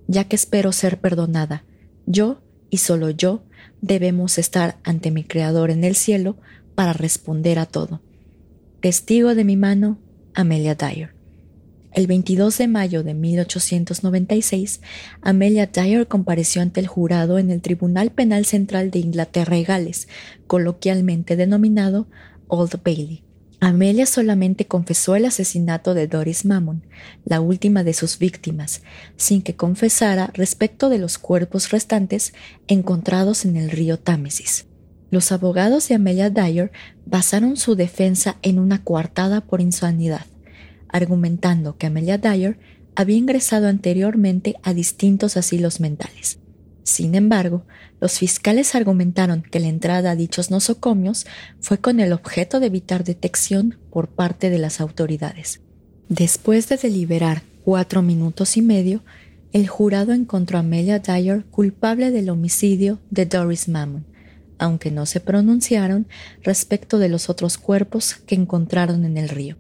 ya 0.08 0.26
que 0.26 0.36
espero 0.36 0.74
ser 0.74 1.00
perdonada. 1.00 1.64
Yo, 2.06 2.42
y 2.70 2.78
solo 2.78 3.10
yo, 3.10 3.44
debemos 3.80 4.38
estar 4.40 4.78
ante 4.84 5.10
mi 5.10 5.24
Creador 5.24 5.72
en 5.72 5.86
el 5.86 5.96
cielo 5.96 6.36
para 6.76 6.92
responder 6.92 7.60
a 7.60 7.66
todo. 7.66 8.02
Testigo 8.82 9.36
de 9.36 9.46
mi 9.46 9.56
mano, 9.56 10.00
Amelia 10.34 10.76
Dyer. 10.76 11.19
El 12.00 12.08
22 12.08 12.58
de 12.58 12.70
mayo 12.70 13.04
de 13.04 13.14
1896, 13.14 14.80
Amelia 15.22 15.66
Dyer 15.66 16.08
compareció 16.08 16.62
ante 16.62 16.80
el 16.80 16.88
jurado 16.88 17.40
en 17.40 17.50
el 17.50 17.60
Tribunal 17.60 18.10
Penal 18.12 18.46
Central 18.46 18.90
de 18.90 19.00
Inglaterra 19.00 19.58
y 19.58 19.66
Gales, 19.66 20.08
coloquialmente 20.48 21.36
denominado 21.36 22.08
Old 22.48 22.82
Bailey. 22.86 23.26
Amelia 23.60 24.06
solamente 24.06 24.66
confesó 24.66 25.18
el 25.18 25.26
asesinato 25.26 25.94
de 25.94 26.08
Doris 26.08 26.46
Mammon, 26.46 26.86
la 27.26 27.42
última 27.42 27.84
de 27.84 27.94
sus 27.94 28.18
víctimas, 28.18 28.82
sin 29.18 29.42
que 29.42 29.58
confesara 29.58 30.32
respecto 30.34 30.88
de 30.88 31.00
los 31.00 31.18
cuerpos 31.18 31.70
restantes 31.70 32.34
encontrados 32.70 33.44
en 33.44 33.58
el 33.58 33.72
río 33.72 34.00
Támesis. 34.00 34.68
Los 35.12 35.34
abogados 35.34 35.90
de 35.90 35.96
Amelia 35.96 36.30
Dyer 36.30 36.72
basaron 37.06 37.58
su 37.58 37.76
defensa 37.76 38.38
en 38.42 38.58
una 38.58 38.86
coartada 38.86 39.42
por 39.42 39.60
insanidad 39.60 40.26
argumentando 40.90 41.78
que 41.78 41.88
Amelia 41.88 42.18
Dyer 42.18 42.60
había 42.96 43.18
ingresado 43.18 43.68
anteriormente 43.68 44.56
a 44.64 44.74
distintos 44.74 45.38
asilos 45.38 45.80
mentales. 45.80 46.40
Sin 46.84 47.16
embargo, 47.16 47.66
los 48.02 48.18
fiscales 48.18 48.74
argumentaron 48.76 49.44
que 49.44 49.60
la 49.60 49.68
entrada 49.68 50.12
a 50.12 50.16
dichos 50.16 50.50
nosocomios 50.52 51.28
fue 51.60 51.78
con 51.78 52.00
el 52.00 52.14
objeto 52.14 52.60
de 52.60 52.68
evitar 52.68 53.04
detección 53.04 53.78
por 53.92 54.08
parte 54.08 54.50
de 54.50 54.58
las 54.58 54.82
autoridades. 54.82 55.62
Después 56.08 56.68
de 56.68 56.78
deliberar 56.78 57.44
cuatro 57.64 58.02
minutos 58.02 58.58
y 58.58 58.64
medio, 58.64 59.04
el 59.54 59.68
jurado 59.68 60.14
encontró 60.14 60.58
a 60.58 60.62
Amelia 60.62 61.00
Dyer 61.00 61.46
culpable 61.46 62.12
del 62.12 62.30
homicidio 62.30 63.00
de 63.12 63.26
Doris 63.26 63.68
Mammon, 63.68 64.06
aunque 64.58 64.92
no 64.92 65.06
se 65.06 65.20
pronunciaron 65.20 66.08
respecto 66.44 67.00
de 67.00 67.10
los 67.10 67.30
otros 67.30 67.58
cuerpos 67.58 68.16
que 68.26 68.36
encontraron 68.36 69.06
en 69.06 69.18
el 69.18 69.30
río. 69.30 69.58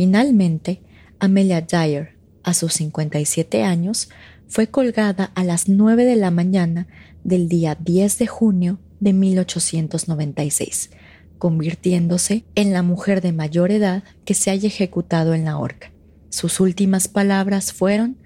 Finalmente, 0.00 0.80
Amelia 1.18 1.60
Dyer, 1.60 2.16
a 2.42 2.54
sus 2.54 2.72
57 2.72 3.64
años, 3.64 4.08
fue 4.48 4.68
colgada 4.68 5.30
a 5.34 5.44
las 5.44 5.68
9 5.68 6.06
de 6.06 6.16
la 6.16 6.30
mañana 6.30 6.86
del 7.22 7.50
día 7.50 7.76
10 7.78 8.16
de 8.16 8.26
junio 8.26 8.78
de 8.98 9.12
1896, 9.12 10.88
convirtiéndose 11.36 12.46
en 12.54 12.72
la 12.72 12.82
mujer 12.82 13.20
de 13.20 13.32
mayor 13.32 13.72
edad 13.72 14.02
que 14.24 14.32
se 14.32 14.50
haya 14.50 14.68
ejecutado 14.68 15.34
en 15.34 15.44
la 15.44 15.58
horca. 15.58 15.92
Sus 16.30 16.60
últimas 16.60 17.06
palabras 17.06 17.74
fueron 17.74 18.16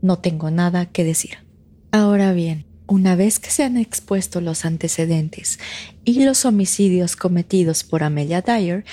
No 0.00 0.20
tengo 0.20 0.52
nada 0.52 0.86
que 0.86 1.02
decir. 1.02 1.38
Ahora 1.90 2.34
bien, 2.34 2.66
una 2.86 3.16
vez 3.16 3.40
que 3.40 3.50
se 3.50 3.64
han 3.64 3.78
expuesto 3.78 4.40
los 4.40 4.64
antecedentes 4.64 5.58
y 6.04 6.24
los 6.24 6.44
homicidios 6.44 7.16
cometidos 7.16 7.82
por 7.82 8.04
Amelia 8.04 8.42
Dyer, 8.42 8.84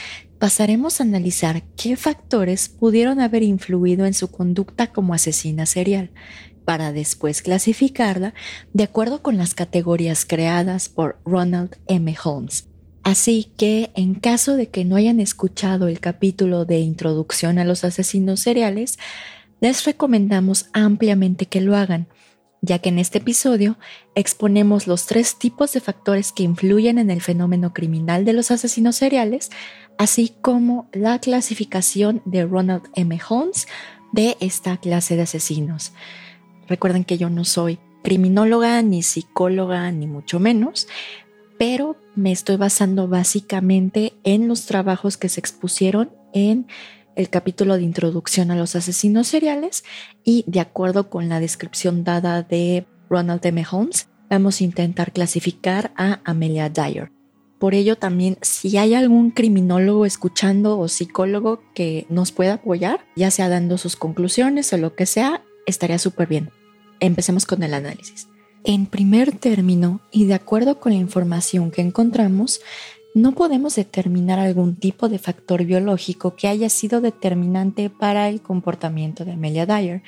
pasaremos 0.43 0.99
a 0.99 1.05
analizar 1.05 1.63
qué 1.77 1.95
factores 1.95 2.67
pudieron 2.67 3.21
haber 3.21 3.43
influido 3.43 4.05
en 4.05 4.13
su 4.13 4.29
conducta 4.29 4.87
como 4.87 5.13
asesina 5.13 5.65
serial, 5.65 6.11
para 6.65 6.91
después 6.91 7.41
clasificarla 7.41 8.33
de 8.73 8.83
acuerdo 8.83 9.21
con 9.21 9.37
las 9.37 9.53
categorías 9.53 10.25
creadas 10.25 10.89
por 10.89 11.17
Ronald 11.23 11.77
M. 11.87 12.13
Holmes. 12.21 12.67
Así 13.03 13.53
que, 13.55 13.91
en 13.95 14.15
caso 14.15 14.57
de 14.57 14.67
que 14.67 14.83
no 14.83 14.97
hayan 14.97 15.21
escuchado 15.21 15.87
el 15.87 16.01
capítulo 16.01 16.65
de 16.65 16.79
Introducción 16.79 17.57
a 17.57 17.63
los 17.63 17.85
asesinos 17.85 18.41
seriales, 18.41 18.99
les 19.61 19.85
recomendamos 19.85 20.65
ampliamente 20.73 21.45
que 21.45 21.61
lo 21.61 21.77
hagan, 21.77 22.09
ya 22.63 22.79
que 22.79 22.89
en 22.89 22.97
este 22.97 23.17
episodio 23.17 23.77
exponemos 24.15 24.87
los 24.87 25.05
tres 25.05 25.37
tipos 25.37 25.73
de 25.73 25.81
factores 25.81 26.31
que 26.31 26.43
influyen 26.43 26.97
en 26.97 27.11
el 27.11 27.21
fenómeno 27.21 27.73
criminal 27.73 28.23
de 28.23 28.31
los 28.31 28.51
asesinos 28.51 28.95
seriales, 28.95 29.51
así 29.97 30.33
como 30.41 30.87
la 30.91 31.19
clasificación 31.19 32.21
de 32.25 32.45
Ronald 32.45 32.83
M. 32.95 33.19
Holmes 33.27 33.67
de 34.11 34.37
esta 34.39 34.77
clase 34.77 35.15
de 35.15 35.23
asesinos. 35.23 35.93
Recuerden 36.67 37.03
que 37.03 37.17
yo 37.17 37.29
no 37.29 37.45
soy 37.45 37.79
criminóloga, 38.03 38.81
ni 38.81 39.01
psicóloga, 39.01 39.91
ni 39.91 40.07
mucho 40.07 40.39
menos, 40.39 40.87
pero 41.57 41.97
me 42.15 42.31
estoy 42.31 42.57
basando 42.57 43.07
básicamente 43.07 44.13
en 44.23 44.47
los 44.47 44.65
trabajos 44.65 45.17
que 45.17 45.29
se 45.29 45.39
expusieron 45.39 46.11
en 46.33 46.67
el 47.15 47.29
capítulo 47.29 47.77
de 47.77 47.83
introducción 47.83 48.51
a 48.51 48.55
los 48.55 48.75
asesinos 48.75 49.27
seriales 49.27 49.83
y 50.23 50.43
de 50.47 50.59
acuerdo 50.59 51.09
con 51.09 51.29
la 51.29 51.39
descripción 51.39 52.03
dada 52.03 52.41
de 52.43 52.85
Ronald 53.09 53.45
M. 53.45 53.63
Holmes, 53.69 54.07
vamos 54.29 54.59
a 54.59 54.63
intentar 54.63 55.11
clasificar 55.11 55.93
a 55.95 56.21
Amelia 56.23 56.69
Dyer. 56.69 57.11
Por 57.59 57.75
ello 57.75 57.95
también, 57.95 58.37
si 58.41 58.77
hay 58.77 58.93
algún 58.93 59.31
criminólogo 59.31 60.05
escuchando 60.05 60.77
o 60.77 60.87
psicólogo 60.87 61.61
que 61.73 62.05
nos 62.09 62.31
pueda 62.31 62.55
apoyar, 62.55 63.05
ya 63.15 63.31
sea 63.31 63.49
dando 63.49 63.77
sus 63.77 63.95
conclusiones 63.95 64.71
o 64.73 64.77
lo 64.77 64.95
que 64.95 65.05
sea, 65.05 65.41
estaría 65.65 65.97
súper 65.97 66.27
bien. 66.27 66.49
Empecemos 66.99 67.45
con 67.45 67.63
el 67.63 67.73
análisis. 67.73 68.27
En 68.65 68.85
primer 68.85 69.31
término, 69.31 70.01
y 70.11 70.25
de 70.25 70.33
acuerdo 70.35 70.79
con 70.79 70.93
la 70.93 70.99
información 70.99 71.71
que 71.71 71.81
encontramos, 71.81 72.61
no 73.13 73.33
podemos 73.33 73.75
determinar 73.75 74.39
algún 74.39 74.75
tipo 74.75 75.07
de 75.07 75.19
factor 75.19 75.63
biológico 75.65 76.35
que 76.35 76.47
haya 76.47 76.69
sido 76.69 76.99
determinante 76.99 77.89
para 77.89 78.27
el 78.27 78.41
comportamiento 78.41 79.23
de 79.23 79.33
Amelia 79.33 79.65
Dyer, 79.65 80.01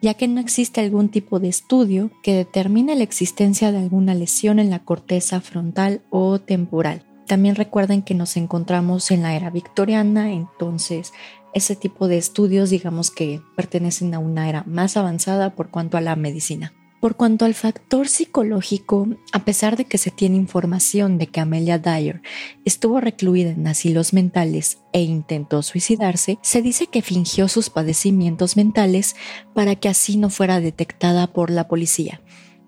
ya 0.00 0.14
que 0.14 0.28
no 0.28 0.40
existe 0.40 0.80
algún 0.80 1.08
tipo 1.08 1.40
de 1.40 1.48
estudio 1.48 2.10
que 2.22 2.34
determine 2.34 2.94
la 2.94 3.02
existencia 3.02 3.72
de 3.72 3.78
alguna 3.78 4.14
lesión 4.14 4.58
en 4.58 4.70
la 4.70 4.84
corteza 4.84 5.40
frontal 5.40 6.02
o 6.10 6.38
temporal. 6.38 7.04
También 7.26 7.56
recuerden 7.56 8.02
que 8.02 8.14
nos 8.14 8.36
encontramos 8.36 9.10
en 9.10 9.22
la 9.22 9.34
era 9.34 9.50
victoriana, 9.50 10.32
entonces 10.32 11.12
ese 11.54 11.76
tipo 11.76 12.08
de 12.08 12.18
estudios 12.18 12.70
digamos 12.70 13.10
que 13.10 13.40
pertenecen 13.56 14.14
a 14.14 14.18
una 14.18 14.48
era 14.48 14.64
más 14.66 14.96
avanzada 14.96 15.54
por 15.54 15.70
cuanto 15.70 15.96
a 15.96 16.00
la 16.00 16.16
medicina. 16.16 16.72
Por 17.00 17.14
cuanto 17.14 17.44
al 17.44 17.54
factor 17.54 18.08
psicológico, 18.08 19.06
a 19.32 19.44
pesar 19.44 19.76
de 19.76 19.84
que 19.84 19.98
se 19.98 20.10
tiene 20.10 20.36
información 20.36 21.16
de 21.16 21.28
que 21.28 21.38
Amelia 21.38 21.78
Dyer 21.78 22.22
estuvo 22.64 23.00
recluida 23.00 23.50
en 23.50 23.68
asilos 23.68 24.12
mentales 24.12 24.78
e 24.92 25.02
intentó 25.02 25.62
suicidarse, 25.62 26.38
se 26.42 26.60
dice 26.60 26.88
que 26.88 27.02
fingió 27.02 27.46
sus 27.46 27.70
padecimientos 27.70 28.56
mentales 28.56 29.14
para 29.54 29.76
que 29.76 29.88
así 29.88 30.16
no 30.16 30.28
fuera 30.28 30.58
detectada 30.58 31.28
por 31.28 31.50
la 31.50 31.68
policía. 31.68 32.20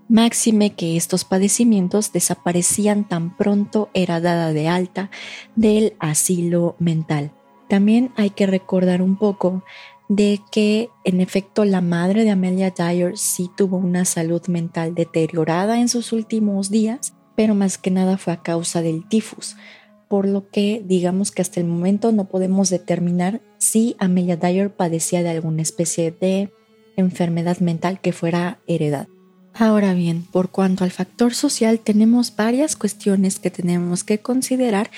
Máxime 0.09 0.75
que 0.75 0.97
estos 0.97 1.25
padecimientos 1.25 2.13
desaparecían 2.13 3.09
tan 3.09 3.37
pronto 3.37 3.91
era 3.95 4.21
dada 4.21 4.53
de 4.53 4.69
alta 4.69 5.11
del 5.57 5.95
asilo 5.99 6.77
mental. 6.79 7.33
También 7.69 8.13
hay 8.17 8.31
que 8.31 8.47
recordar 8.47 9.03
un 9.03 9.17
poco 9.17 9.63
de 10.11 10.41
que 10.51 10.91
en 11.05 11.21
efecto 11.21 11.65
la 11.65 11.81
madre 11.81 12.25
de 12.25 12.31
Amelia 12.31 12.71
Dyer 12.71 13.17
sí 13.17 13.49
tuvo 13.57 13.77
una 13.77 14.05
salud 14.05 14.45
mental 14.49 14.93
deteriorada 14.93 15.81
en 15.81 15.89
sus 15.89 16.13
últimos 16.13 16.69
días, 16.69 17.15
pero 17.37 17.55
más 17.55 17.79
que 17.79 17.93
nada 17.93 18.19
fue 18.19 18.33
a 18.33 18.43
causa 18.43 18.83
del 18.83 19.07
tifus, 19.07 19.57
por 20.09 20.27
lo 20.27 20.51
que 20.51 20.83
digamos 20.85 21.31
que 21.31 21.43
hasta 21.43 21.61
el 21.61 21.67
momento 21.67 22.11
no 22.11 22.25
podemos 22.25 22.71
determinar 22.71 23.41
si 23.59 23.95
Amelia 24.01 24.37
Dyer 24.37 24.75
padecía 24.75 25.23
de 25.23 25.31
alguna 25.31 25.63
especie 25.63 26.11
de 26.11 26.53
enfermedad 26.97 27.61
mental 27.61 28.01
que 28.01 28.13
fuera 28.13 28.59
heredada. 28.67 29.07
Ahora 29.55 29.95
bien, 29.95 30.25
por 30.25 30.51
cuanto 30.51 30.83
al 30.83 30.91
factor 30.91 31.35
social, 31.35 31.79
tenemos 31.79 32.35
varias 32.35 32.75
cuestiones 32.75 33.39
que 33.39 33.53
tenemos 33.53 34.03
que 34.03 34.19
considerar 34.19 34.91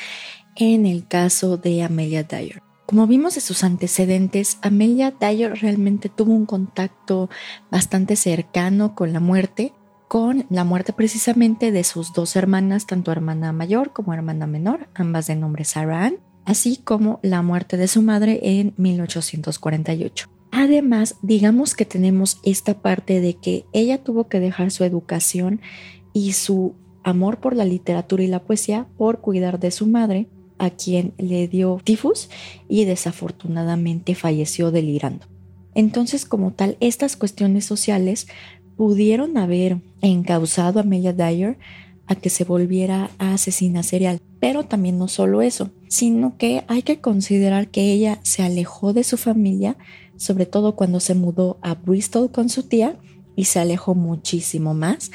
en 0.57 0.87
el 0.87 1.07
caso 1.07 1.59
de 1.59 1.83
Amelia 1.83 2.23
Dyer. 2.23 2.63
Como 2.87 3.07
vimos 3.07 3.35
de 3.35 3.41
sus 3.41 3.65
antecedentes, 3.65 4.59
Amelia 4.61 5.13
Dyer 5.13 5.55
realmente 5.55 6.09
tuvo 6.09 6.33
un 6.33 6.47
contacto 6.47 7.31
bastante 7.71 8.17
cercano 8.17 8.95
con 8.95 9.13
la 9.13 9.21
muerte, 9.21 9.73
con 10.09 10.45
la 10.51 10.65
muerte 10.65 10.93
precisamente 10.93 11.73
de 11.73 11.85
sus 11.85 12.13
dos 12.13 12.37
hermanas, 12.37 12.87
tanto 12.87 13.13
hermana 13.13 13.53
mayor 13.53 13.93
como 13.93 14.13
hermana 14.13 14.47
menor, 14.47 14.89
ambas 14.95 15.27
de 15.29 15.37
nombre 15.37 15.65
Sarah 15.65 16.07
Ann, 16.07 16.17
así 16.45 16.77
como 16.77 17.21
la 17.23 17.41
muerte 17.43 17.77
de 17.77 17.89
su 17.89 18.03
madre 18.03 18.41
en 18.43 18.75
1848. 18.77 20.29
Además, 20.51 21.17
digamos 21.23 21.75
que 21.75 21.87
tenemos 21.87 22.41
esta 22.43 22.83
parte 22.83 23.21
de 23.21 23.35
que 23.35 23.65
ella 23.73 24.05
tuvo 24.05 24.29
que 24.29 24.39
dejar 24.39 24.71
su 24.71 24.85
educación 24.85 25.63
y 26.13 26.33
su 26.33 26.75
amor 27.05 27.39
por 27.39 27.57
la 27.57 27.65
literatura 27.65 28.23
y 28.23 28.27
la 28.27 28.43
poesía 28.43 28.87
por 28.99 29.21
cuidar 29.21 29.59
de 29.61 29.71
su 29.71 29.87
madre, 29.87 30.29
a 30.63 30.71
quien 30.71 31.13
le 31.19 31.49
dio 31.49 31.81
tifus 31.83 32.31
y 32.69 32.85
desafortunadamente 32.85 34.15
falleció 34.15 34.71
delirando. 34.71 35.27
Entonces, 35.75 36.25
como 36.25 36.53
tal, 36.53 36.77
estas 36.79 37.17
cuestiones 37.17 37.65
sociales 37.65 38.29
pudieron 38.77 39.37
haber 39.39 39.79
encausado 40.03 40.79
a 40.79 40.83
Amelia 40.83 41.13
Dyer 41.13 41.59
a 42.07 42.15
que 42.15 42.31
se 42.31 42.45
volviera 42.45 43.11
a 43.19 43.35
asesina 43.35 43.83
serial. 43.83 44.21
Pero 44.39 44.63
también 44.63 44.99
no 44.99 45.09
solo 45.09 45.43
eso, 45.43 45.71
sino 45.89 46.37
que 46.37 46.63
hay 46.69 46.83
que 46.83 47.01
considerar 47.01 47.67
que 47.67 47.93
ella 47.93 48.21
se 48.23 48.45
alejó 48.45 48.93
de 48.93 49.03
su 49.03 49.17
familia, 49.17 49.77
sobre 50.17 50.47
todo 50.47 50.77
cuando 50.77 51.01
se 51.01 51.17
mudó 51.17 51.59
a 51.63 51.75
Bristol 51.75 52.31
con 52.31 52.49
su 52.49 52.63
tía, 52.63 52.97
y 53.35 53.47
se 53.47 53.59
alejó 53.59 53.97
muchísimo 53.97 54.75
más 54.75 55.11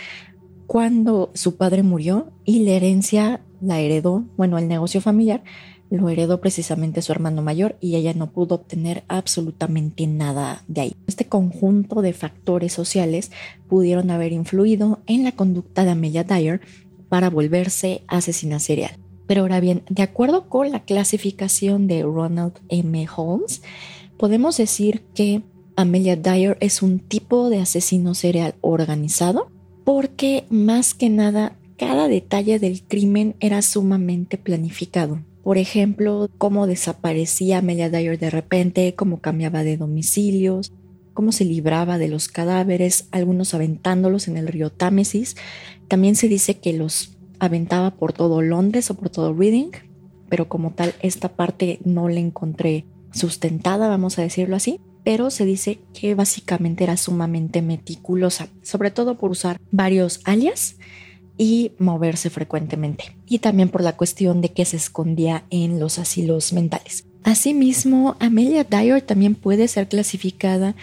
cuando 0.65 1.31
su 1.33 1.55
padre 1.55 1.81
murió 1.81 2.33
y 2.43 2.59
la 2.65 2.71
herencia 2.71 3.41
la 3.61 3.79
heredó, 3.79 4.25
bueno, 4.37 4.57
el 4.57 4.67
negocio 4.67 5.01
familiar 5.01 5.43
lo 5.89 6.09
heredó 6.09 6.41
precisamente 6.41 7.01
su 7.01 7.11
hermano 7.11 7.41
mayor 7.41 7.77
y 7.79 7.95
ella 7.95 8.13
no 8.13 8.31
pudo 8.31 8.55
obtener 8.55 9.03
absolutamente 9.07 10.07
nada 10.07 10.63
de 10.67 10.81
ahí. 10.81 10.95
Este 11.07 11.25
conjunto 11.25 12.01
de 12.01 12.13
factores 12.13 12.73
sociales 12.73 13.31
pudieron 13.69 14.11
haber 14.11 14.33
influido 14.33 14.99
en 15.07 15.23
la 15.23 15.31
conducta 15.31 15.85
de 15.85 15.91
Amelia 15.91 16.23
Dyer 16.23 16.61
para 17.09 17.29
volverse 17.29 18.03
asesina 18.07 18.59
serial. 18.59 18.91
Pero 19.27 19.41
ahora 19.41 19.59
bien, 19.59 19.83
de 19.89 20.03
acuerdo 20.03 20.49
con 20.49 20.71
la 20.71 20.83
clasificación 20.83 21.87
de 21.87 22.03
Ronald 22.03 22.53
M. 22.69 23.07
Holmes, 23.15 23.61
podemos 24.17 24.57
decir 24.57 25.03
que 25.13 25.43
Amelia 25.75 26.15
Dyer 26.15 26.57
es 26.59 26.81
un 26.81 26.99
tipo 26.99 27.49
de 27.49 27.59
asesino 27.59 28.13
serial 28.13 28.55
organizado 28.61 29.51
porque 29.83 30.45
más 30.49 30.93
que 30.93 31.09
nada 31.09 31.56
cada 31.77 32.07
detalle 32.07 32.59
del 32.59 32.83
crimen 32.83 33.35
era 33.39 33.61
sumamente 33.61 34.37
planificado. 34.37 35.21
Por 35.43 35.57
ejemplo, 35.57 36.29
cómo 36.37 36.67
desaparecía 36.67 37.59
Amelia 37.59 37.89
Dyer 37.89 38.19
de 38.19 38.29
repente, 38.29 38.95
cómo 38.95 39.21
cambiaba 39.21 39.63
de 39.63 39.77
domicilios, 39.77 40.73
cómo 41.13 41.31
se 41.31 41.45
libraba 41.45 41.97
de 41.97 42.09
los 42.09 42.27
cadáveres, 42.27 43.07
algunos 43.11 43.53
aventándolos 43.53 44.27
en 44.27 44.37
el 44.37 44.47
río 44.47 44.71
Támesis. 44.71 45.37
También 45.87 46.15
se 46.15 46.27
dice 46.27 46.57
que 46.57 46.73
los 46.73 47.17
aventaba 47.39 47.91
por 47.91 48.11
todo 48.11 48.41
Londres 48.41 48.89
o 48.91 48.95
por 48.95 49.09
todo 49.09 49.33
Reading, 49.33 49.71
pero 50.27 50.49
como 50.49 50.71
tal 50.71 50.93
esta 51.01 51.29
parte 51.29 51.79
no 51.85 52.09
la 52.09 52.19
encontré 52.19 52.85
sustentada, 53.13 53.87
vamos 53.87 54.19
a 54.19 54.23
decirlo 54.23 54.55
así 54.55 54.79
pero 55.07 55.29
se 55.29 55.45
dice 55.45 55.79
que 55.93 56.15
básicamente 56.15 56.83
era 56.83 56.97
sumamente 56.97 57.61
meticulosa, 57.61 58.49
sobre 58.61 58.91
todo 58.91 59.17
por 59.17 59.31
usar 59.31 59.57
varios 59.71 60.19
alias 60.25 60.75
y 61.37 61.71
moverse 61.77 62.29
frecuentemente, 62.29 63.15
y 63.27 63.39
también 63.39 63.69
por 63.69 63.81
la 63.81 63.95
cuestión 63.95 64.41
de 64.41 64.49
que 64.49 64.65
se 64.65 64.77
escondía 64.77 65.45
en 65.49 65.79
los 65.79 65.99
asilos 65.99 66.53
mentales. 66.53 67.05
Asimismo, 67.23 68.15
Amelia 68.19 68.63
Dyer 68.63 69.01
también 69.01 69.35
puede 69.35 69.67
ser 69.67 69.87
clasificada 69.87 70.75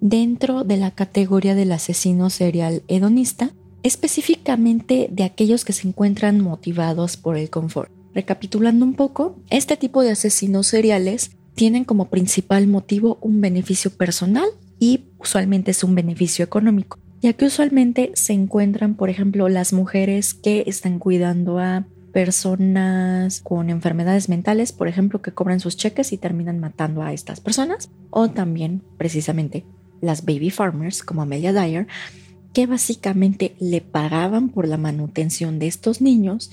dentro 0.00 0.64
de 0.64 0.78
la 0.78 0.90
categoría 0.92 1.54
del 1.54 1.72
asesino 1.72 2.30
serial 2.30 2.82
hedonista, 2.88 3.50
específicamente 3.82 5.08
de 5.10 5.24
aquellos 5.24 5.64
que 5.64 5.72
se 5.72 5.86
encuentran 5.86 6.40
motivados 6.40 7.16
por 7.16 7.36
el 7.36 7.50
confort. 7.50 7.90
Recapitulando 8.14 8.84
un 8.84 8.94
poco, 8.94 9.36
este 9.50 9.76
tipo 9.76 10.02
de 10.02 10.10
asesinos 10.10 10.66
seriales 10.66 11.32
tienen 11.54 11.84
como 11.84 12.06
principal 12.06 12.66
motivo 12.66 13.18
un 13.20 13.40
beneficio 13.40 13.90
personal 13.90 14.48
y 14.78 15.04
usualmente 15.18 15.70
es 15.70 15.84
un 15.84 15.94
beneficio 15.94 16.44
económico 16.44 16.98
ya 17.20 17.32
que 17.34 17.46
usualmente 17.46 18.12
se 18.14 18.32
encuentran, 18.32 18.94
por 18.94 19.10
ejemplo, 19.10 19.48
las 19.48 19.72
mujeres 19.72 20.34
que 20.34 20.64
están 20.66 20.98
cuidando 20.98 21.58
a 21.58 21.84
personas 22.12 23.40
con 23.40 23.70
enfermedades 23.70 24.28
mentales, 24.28 24.72
por 24.72 24.88
ejemplo, 24.88 25.22
que 25.22 25.32
cobran 25.32 25.60
sus 25.60 25.76
cheques 25.76 26.12
y 26.12 26.18
terminan 26.18 26.58
matando 26.58 27.02
a 27.02 27.12
estas 27.12 27.40
personas, 27.40 27.90
o 28.10 28.30
también 28.30 28.82
precisamente 28.96 29.64
las 30.00 30.24
baby 30.24 30.50
farmers 30.50 31.02
como 31.02 31.22
Amelia 31.22 31.52
Dyer, 31.52 31.86
que 32.52 32.66
básicamente 32.66 33.54
le 33.60 33.80
pagaban 33.80 34.48
por 34.48 34.66
la 34.66 34.76
manutención 34.76 35.58
de 35.58 35.68
estos 35.68 36.00
niños 36.00 36.50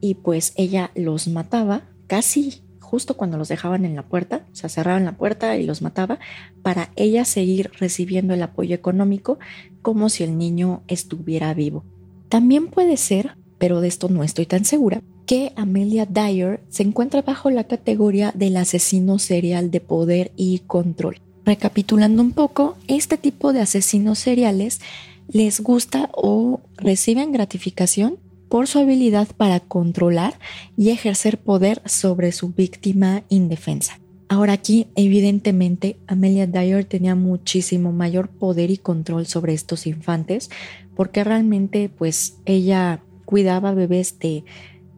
y 0.00 0.14
pues 0.14 0.52
ella 0.56 0.90
los 0.94 1.28
mataba 1.28 1.82
casi 2.06 2.62
justo 2.94 3.16
cuando 3.16 3.38
los 3.38 3.48
dejaban 3.48 3.84
en 3.84 3.96
la 3.96 4.04
puerta, 4.04 4.46
o 4.52 4.54
sea, 4.54 4.68
cerraban 4.68 5.04
la 5.04 5.16
puerta 5.16 5.56
y 5.56 5.66
los 5.66 5.82
mataba, 5.82 6.20
para 6.62 6.92
ella 6.94 7.24
seguir 7.24 7.72
recibiendo 7.80 8.34
el 8.34 8.42
apoyo 8.44 8.72
económico 8.72 9.40
como 9.82 10.08
si 10.08 10.22
el 10.22 10.38
niño 10.38 10.82
estuviera 10.86 11.52
vivo. 11.54 11.82
También 12.28 12.68
puede 12.68 12.96
ser, 12.96 13.36
pero 13.58 13.80
de 13.80 13.88
esto 13.88 14.08
no 14.08 14.22
estoy 14.22 14.46
tan 14.46 14.64
segura, 14.64 15.02
que 15.26 15.52
Amelia 15.56 16.06
Dyer 16.06 16.60
se 16.68 16.84
encuentra 16.84 17.22
bajo 17.22 17.50
la 17.50 17.64
categoría 17.64 18.30
del 18.32 18.56
asesino 18.56 19.18
serial 19.18 19.72
de 19.72 19.80
poder 19.80 20.30
y 20.36 20.60
control. 20.60 21.20
Recapitulando 21.44 22.22
un 22.22 22.30
poco, 22.30 22.76
este 22.86 23.16
tipo 23.16 23.52
de 23.52 23.60
asesinos 23.60 24.20
seriales 24.20 24.80
les 25.26 25.60
gusta 25.60 26.10
o 26.12 26.60
reciben 26.76 27.32
gratificación 27.32 28.18
por 28.54 28.68
su 28.68 28.78
habilidad 28.78 29.26
para 29.36 29.58
controlar 29.58 30.38
y 30.76 30.90
ejercer 30.90 31.38
poder 31.38 31.82
sobre 31.86 32.30
su 32.30 32.50
víctima 32.50 33.24
indefensa. 33.28 33.98
Ahora 34.28 34.52
aquí, 34.52 34.86
evidentemente, 34.94 35.96
Amelia 36.06 36.46
Dyer 36.46 36.84
tenía 36.84 37.16
muchísimo 37.16 37.90
mayor 37.90 38.28
poder 38.28 38.70
y 38.70 38.76
control 38.76 39.26
sobre 39.26 39.54
estos 39.54 39.88
infantes, 39.88 40.50
porque 40.94 41.24
realmente, 41.24 41.88
pues, 41.88 42.36
ella 42.44 43.02
cuidaba 43.24 43.74
bebés 43.74 44.20
de 44.20 44.44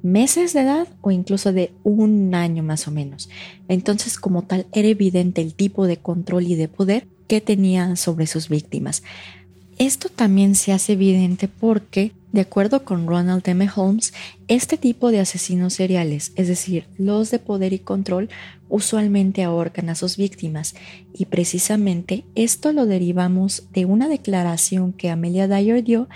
meses 0.03 0.53
de 0.53 0.61
edad 0.61 0.88
o 1.01 1.11
incluso 1.11 1.55
de 1.55 1.73
un 1.83 2.35
año 2.35 2.62
más 2.62 2.87
o 2.88 2.90
menos. 2.90 3.31
Entonces, 3.69 4.19
como 4.19 4.42
tal, 4.42 4.66
era 4.73 4.88
evidente 4.88 5.40
el 5.40 5.55
tipo 5.55 5.87
de 5.87 5.97
control 5.97 6.47
y 6.47 6.57
de 6.57 6.69
poder 6.69 7.07
que 7.27 7.40
tenía 7.40 7.97
sobre 7.97 8.27
sus 8.27 8.51
víctimas. 8.51 9.03
Esto 9.79 10.11
también 10.11 10.57
se 10.57 10.73
hace 10.73 10.92
evidente 10.92 11.49
porque, 11.49 12.12
de 12.37 12.42
acuerdo 12.42 12.85
con 12.85 13.07
Ronald 13.07 13.49
M. 13.49 13.66
Holmes, 13.75 14.12
este 14.46 14.77
tipo 14.77 15.11
de 15.11 15.20
asesinos 15.20 15.72
seriales, 15.72 16.33
es 16.37 16.49
decir, 16.49 16.85
los 16.99 17.31
de 17.31 17.38
poder 17.38 17.72
y 17.72 17.79
control, 17.79 18.29
usualmente 18.68 19.42
ahorcan 19.42 19.88
a 19.88 19.94
sus 19.94 20.18
víctimas 20.18 20.75
y 21.14 21.25
precisamente 21.25 22.25
esto 22.35 22.72
lo 22.72 22.85
derivamos 22.85 23.68
de 23.72 23.87
una 23.87 24.07
declaración 24.07 24.92
que 24.92 25.09
Amelia 25.09 25.49
Dyer 25.49 25.83
dio 25.83 26.11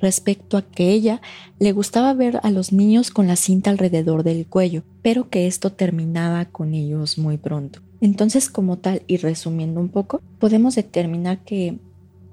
respecto 0.00 0.56
a 0.56 0.62
que 0.62 0.92
ella 0.92 1.20
le 1.58 1.72
gustaba 1.72 2.14
ver 2.14 2.40
a 2.42 2.50
los 2.50 2.72
niños 2.72 3.10
con 3.10 3.26
la 3.26 3.36
cinta 3.36 3.68
alrededor 3.68 4.22
del 4.22 4.46
cuello, 4.46 4.82
pero 5.02 5.28
que 5.28 5.46
esto 5.46 5.72
terminaba 5.72 6.46
con 6.46 6.72
ellos 6.72 7.18
muy 7.18 7.36
pronto. 7.36 7.80
Entonces, 8.00 8.48
como 8.48 8.78
tal, 8.78 9.02
y 9.06 9.18
resumiendo 9.18 9.78
un 9.78 9.90
poco, 9.90 10.22
podemos 10.38 10.74
determinar 10.74 11.40
que 11.44 11.76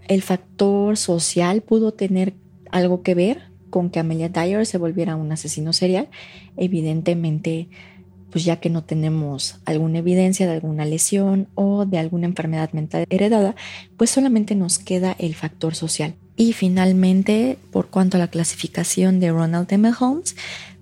el 0.08 0.22
factor 0.22 0.96
social 0.96 1.62
pudo 1.62 1.94
tener 1.94 2.34
algo 2.74 3.04
que 3.04 3.16
ver 3.16 3.44
con 3.70 3.90
que 3.90 4.00
Amelia 4.00 4.30
Dyer 4.30 4.66
se 4.66 4.78
volviera 4.78 5.16
un 5.16 5.32
asesino 5.32 5.74
serial. 5.74 6.10
Evidentemente, 6.58 7.70
pues 8.30 8.44
ya 8.44 8.58
que 8.58 8.70
no 8.70 8.84
tenemos 8.84 9.60
alguna 9.66 10.00
evidencia 10.00 10.48
de 10.48 10.54
alguna 10.54 10.86
lesión 10.86 11.48
o 11.56 11.86
de 11.86 12.00
alguna 12.00 12.26
enfermedad 12.26 12.72
mental 12.74 13.06
heredada, 13.10 13.56
pues 13.96 14.10
solamente 14.10 14.56
nos 14.56 14.80
queda 14.80 15.16
el 15.20 15.36
factor 15.36 15.76
social. 15.76 16.16
Y 16.36 16.54
finalmente, 16.54 17.58
por 17.72 17.90
cuanto 17.90 18.18
a 18.18 18.20
la 18.20 18.28
clasificación 18.28 19.20
de 19.20 19.32
Ronald 19.32 19.72
M. 19.72 19.92
Holmes, 20.00 20.36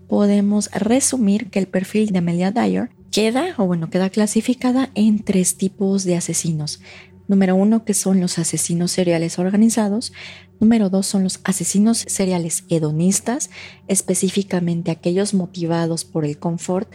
podemos 0.08 0.72
resumir 0.72 1.50
que 1.50 1.60
el 1.60 1.68
perfil 1.68 2.12
de 2.12 2.20
Amelia 2.20 2.52
Dyer 2.52 2.90
queda, 3.12 3.54
o 3.58 3.66
bueno, 3.66 3.90
queda 3.90 4.10
clasificada 4.10 4.90
en 4.96 5.20
tres 5.20 5.58
tipos 5.58 6.06
de 6.06 6.16
asesinos. 6.16 6.82
Número 7.28 7.56
uno, 7.56 7.86
que 7.86 7.94
son 7.94 8.20
los 8.20 8.40
asesinos 8.40 8.92
seriales 8.92 9.40
organizados. 9.40 10.14
Número 10.62 10.92
dos, 10.92 11.08
son 11.08 11.24
los 11.24 11.40
asesinos 11.44 12.06
seriales 12.08 12.66
hedonistas, 12.70 13.50
específicamente 13.88 14.92
aquellos 14.92 15.34
motivados 15.34 16.06
por 16.06 16.24
el 16.24 16.38
confort. 16.38 16.88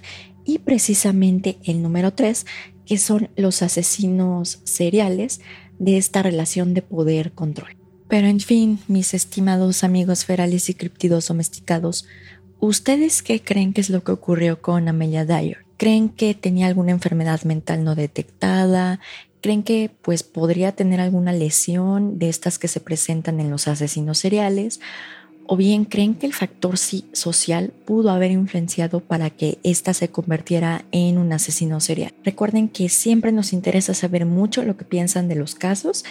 Y 0.44 0.58
precisamente 0.58 1.58
el 1.64 1.82
número 1.82 2.12
tres, 2.12 2.46
que 2.86 2.96
son 2.96 3.28
los 3.36 3.62
asesinos 3.62 4.60
seriales 4.62 5.40
de 5.80 5.96
esta 5.96 6.22
relación 6.22 6.74
de 6.74 6.82
poder-control. 6.82 7.76
Pero 8.06 8.28
en 8.28 8.38
fin, 8.38 8.78
mis 8.86 9.14
estimados 9.14 9.82
amigos 9.82 10.24
ferales 10.24 10.70
y 10.70 10.74
criptidos 10.74 11.26
domesticados, 11.26 12.06
¿ustedes 12.60 13.20
qué 13.24 13.42
creen 13.42 13.72
que 13.72 13.80
es 13.80 13.90
lo 13.90 14.04
que 14.04 14.12
ocurrió 14.12 14.62
con 14.62 14.86
Amelia 14.86 15.24
Dyer? 15.24 15.66
¿Creen 15.76 16.08
que 16.08 16.34
tenía 16.34 16.68
alguna 16.68 16.92
enfermedad 16.92 17.42
mental 17.42 17.82
no 17.82 17.96
detectada? 17.96 19.00
¿Creen 19.40 19.62
que 19.62 19.90
pues 20.02 20.22
podría 20.22 20.72
tener 20.72 21.00
alguna 21.00 21.32
lesión 21.32 22.18
de 22.18 22.28
estas 22.28 22.58
que 22.58 22.68
se 22.68 22.80
presentan 22.80 23.40
en 23.40 23.50
los 23.50 23.68
asesinos 23.68 24.18
seriales? 24.18 24.80
¿O 25.48 25.56
bien 25.56 25.84
creen 25.84 26.16
que 26.16 26.26
el 26.26 26.32
factor 26.32 26.76
social 26.76 27.72
pudo 27.84 28.10
haber 28.10 28.32
influenciado 28.32 28.98
para 28.98 29.30
que 29.30 29.58
ésta 29.62 29.94
se 29.94 30.08
convirtiera 30.08 30.84
en 30.90 31.18
un 31.18 31.32
asesino 31.32 31.78
serial? 31.78 32.12
Recuerden 32.24 32.68
que 32.68 32.88
siempre 32.88 33.30
nos 33.30 33.52
interesa 33.52 33.94
saber 33.94 34.26
mucho 34.26 34.64
lo 34.64 34.76
que 34.76 34.84
piensan 34.84 35.28
de 35.28 35.36
los 35.36 35.54
casos, 35.54 36.04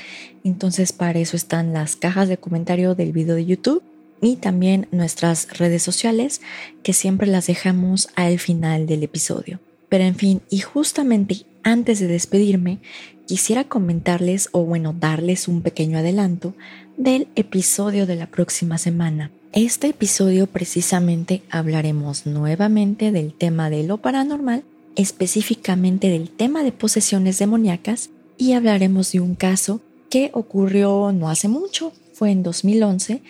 entonces 0.46 0.94
para 0.94 1.20
eso 1.20 1.36
están 1.36 1.74
las 1.74 1.98
cajas 1.98 2.30
de 2.30 2.38
comentario 2.38 2.96
del 2.96 3.12
video 3.12 3.36
de 3.36 3.46
YouTube 3.46 3.84
y 4.22 4.38
también 4.38 4.88
nuestras 4.92 5.58
redes 5.58 5.84
sociales 5.84 6.40
que 6.82 6.94
siempre 6.94 7.28
las 7.28 7.48
dejamos 7.48 8.08
al 8.16 8.40
final 8.40 8.88
del 8.88 9.04
episodio. 9.04 9.60
Pero 9.90 10.06
en 10.06 10.16
fin, 10.16 10.42
y 10.50 10.60
justamente 10.60 11.46
antes 11.64 12.00
de 12.00 12.08
despedirme, 12.08 12.80
quisiera 13.26 13.64
comentarles 13.64 14.50
o 14.52 14.64
bueno, 14.64 14.96
darles 14.98 15.48
un 15.48 15.62
pequeño 15.62 15.98
adelanto 15.98 16.54
del 16.98 17.28
episodio 17.36 18.06
de 18.06 18.16
la 18.16 18.28
próxima 18.28 18.78
semana. 18.78 19.32
Este 19.52 19.88
episodio 19.88 20.48
precisamente 20.48 21.42
hablaremos 21.50 22.26
nuevamente 22.26 23.12
del 23.12 23.34
tema 23.34 23.70
de 23.70 23.84
lo 23.84 23.98
paranormal, 23.98 24.64
específicamente 24.96 26.10
del 26.10 26.30
tema 26.30 26.64
de 26.64 26.72
posesiones 26.72 27.40
demoníacas 27.40 28.10
y 28.38 28.54
hablaremos 28.54 29.12
de 29.12 29.22
un 29.22 29.36
caso 29.36 29.82
que 30.10 30.30
ocurrió 30.34 31.12
no 31.12 31.30
hace 31.30 31.48
mucho, 31.48 31.94
fue 32.14 32.32
en 32.32 32.44
2011 32.44 33.22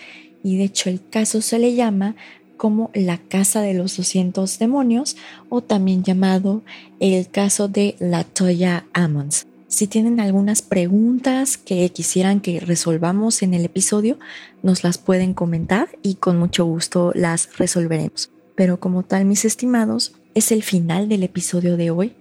y 0.43 0.58
de 0.58 0.63
hecho 0.63 0.89
el 0.89 1.08
caso 1.10 1.41
se 1.41 1.60
le 1.60 1.73
llama 1.75 2.15
como 2.58 2.89
la 2.93 3.17
Casa 3.17 3.62
de 3.62 3.73
los 3.73 3.97
200 3.97 4.60
Demonios 4.60 5.17
o 5.49 5.62
también 5.62 6.03
llamado 6.03 6.63
el 6.99 7.29
caso 7.29 7.67
de 7.67 7.95
la 7.99 8.23
Toya 8.23 8.86
Ammons. 8.93 9.45
Si 9.75 9.88
tienen 9.88 10.21
algunas 10.21 10.61
preguntas 10.61 11.57
que 11.57 11.89
quisieran 11.89 12.39
que 12.39 12.61
resolvamos 12.61 13.41
en 13.41 13.53
el 13.53 13.65
episodio, 13.65 14.17
nos 14.63 14.85
las 14.85 14.97
pueden 14.97 15.33
comentar 15.33 15.89
y 16.01 16.15
con 16.15 16.39
mucho 16.39 16.63
gusto 16.63 17.11
las 17.13 17.57
resolveremos. 17.57 18.29
Pero 18.55 18.79
como 18.79 19.03
tal, 19.03 19.25
mis 19.25 19.43
estimados, 19.43 20.13
es 20.33 20.53
el 20.53 20.63
final 20.63 21.09
del 21.09 21.23
episodio 21.23 21.75
de 21.75 21.91
hoy. 21.91 22.13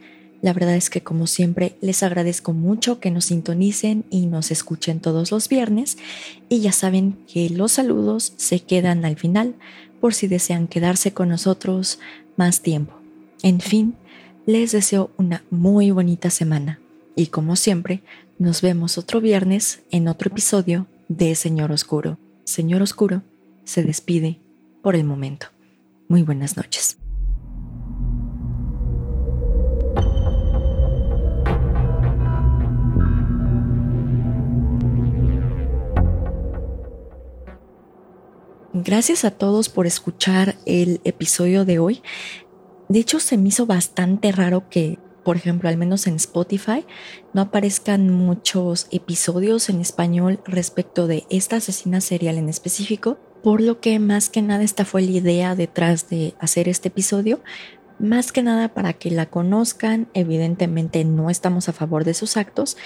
La 0.42 0.52
verdad 0.52 0.74
es 0.74 0.90
que 0.90 1.04
como 1.04 1.28
siempre 1.28 1.76
les 1.80 2.02
agradezco 2.02 2.52
mucho 2.52 2.98
que 2.98 3.12
nos 3.12 3.26
sintonicen 3.26 4.04
y 4.10 4.26
nos 4.26 4.50
escuchen 4.50 4.98
todos 4.98 5.30
los 5.30 5.48
viernes 5.48 5.96
y 6.48 6.58
ya 6.58 6.72
saben 6.72 7.18
que 7.32 7.48
los 7.50 7.70
saludos 7.70 8.32
se 8.36 8.58
quedan 8.58 9.04
al 9.04 9.14
final 9.14 9.54
por 10.00 10.12
si 10.12 10.26
desean 10.26 10.66
quedarse 10.66 11.12
con 11.12 11.28
nosotros 11.28 12.00
más 12.34 12.62
tiempo. 12.62 12.94
En 13.44 13.60
fin, 13.60 13.94
les 14.44 14.72
deseo 14.72 15.12
una 15.18 15.44
muy 15.50 15.92
bonita 15.92 16.30
semana 16.30 16.80
y 17.16 17.28
como 17.28 17.56
siempre, 17.56 18.02
nos 18.38 18.62
vemos 18.62 18.98
otro 18.98 19.20
viernes 19.20 19.82
en 19.90 20.08
otro 20.08 20.30
episodio 20.30 20.86
de 21.08 21.34
Señor 21.34 21.70
Oscuro. 21.70 22.18
Señor 22.44 22.82
Oscuro 22.82 23.22
se 23.64 23.82
despide 23.82 24.40
por 24.82 24.96
el 24.96 25.04
momento. 25.04 25.46
Muy 26.08 26.22
buenas 26.22 26.56
noches. 26.56 26.98
Gracias 38.76 39.24
a 39.24 39.30
todos 39.30 39.68
por 39.68 39.86
escuchar 39.86 40.56
el 40.66 41.00
episodio 41.04 41.64
de 41.64 41.78
hoy. 41.78 42.02
De 42.88 42.98
hecho, 42.98 43.20
se 43.20 43.38
me 43.38 43.48
hizo 43.48 43.66
bastante 43.66 44.32
raro 44.32 44.68
que, 44.68 44.98
por 45.24 45.36
ejemplo, 45.36 45.68
al 45.68 45.76
menos 45.76 46.06
en 46.06 46.14
Spotify, 46.16 46.84
no 47.32 47.42
aparezcan 47.42 48.10
muchos 48.10 48.86
episodios 48.90 49.68
en 49.68 49.80
español 49.80 50.40
respecto 50.46 51.06
de 51.06 51.24
esta 51.30 51.56
asesina 51.56 52.00
serial 52.00 52.36
en 52.36 52.48
específico, 52.48 53.18
por 53.42 53.60
lo 53.60 53.80
que 53.80 53.98
más 53.98 54.28
que 54.28 54.42
nada 54.42 54.62
esta 54.62 54.84
fue 54.84 55.02
la 55.02 55.10
idea 55.10 55.54
detrás 55.56 56.08
de 56.08 56.34
hacer 56.38 56.68
este 56.68 56.88
episodio, 56.88 57.40
más 57.98 58.32
que 58.32 58.42
nada 58.42 58.68
para 58.74 58.92
que 58.92 59.10
la 59.10 59.26
conozcan, 59.26 60.08
evidentemente 60.14 61.04
no 61.04 61.30
estamos 61.30 61.68
a 61.68 61.72
favor 61.72 62.04
de 62.04 62.14
sus 62.14 62.36
actos, 62.36 62.76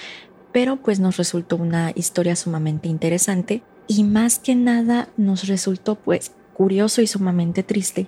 pero 0.51 0.77
pues 0.77 0.99
nos 0.99 1.17
resultó 1.17 1.55
una 1.55 1.91
historia 1.95 2.35
sumamente 2.35 2.87
interesante 2.87 3.61
y 3.87 4.03
más 4.03 4.39
que 4.39 4.55
nada 4.55 5.09
nos 5.17 5.47
resultó 5.47 5.95
pues 5.95 6.31
curioso 6.53 7.01
y 7.01 7.07
sumamente 7.07 7.63
triste 7.63 8.07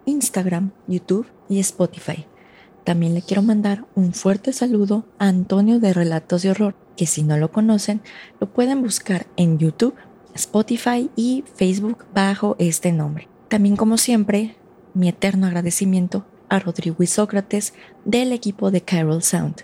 Instagram, 0.06 0.72
YouTube 0.88 1.28
y 1.50 1.60
Spotify. 1.60 2.26
También 2.84 3.14
le 3.14 3.22
quiero 3.22 3.42
mandar 3.42 3.86
un 3.96 4.14
fuerte 4.14 4.54
saludo 4.54 5.06
a 5.20 5.28
Antonio 5.28 5.80
de 5.80 5.94
Relatos 5.94 6.44
de 6.44 6.52
Horror, 6.52 6.76
que 6.96 7.06
si 7.06 7.24
no 7.24 7.38
lo 7.38 7.52
conocen, 7.52 8.02
lo 8.40 8.48
pueden 8.48 8.82
buscar 8.82 9.28
en 9.36 9.58
YouTube, 9.58 9.96
Spotify 10.36 11.10
y 11.16 11.44
Facebook 11.56 12.06
bajo 12.14 12.56
este 12.60 12.92
nombre. 12.92 13.28
También 13.50 13.76
como 13.76 13.98
siempre, 13.98 14.56
mi 14.94 15.10
eterno 15.10 15.48
agradecimiento 15.48 16.26
a 16.48 16.60
Rodrigo 16.60 17.02
y 17.02 17.08
Sócrates 17.08 17.74
del 18.06 18.32
equipo 18.32 18.72
de 18.72 18.82
Carol 18.82 19.24
Sound, 19.24 19.64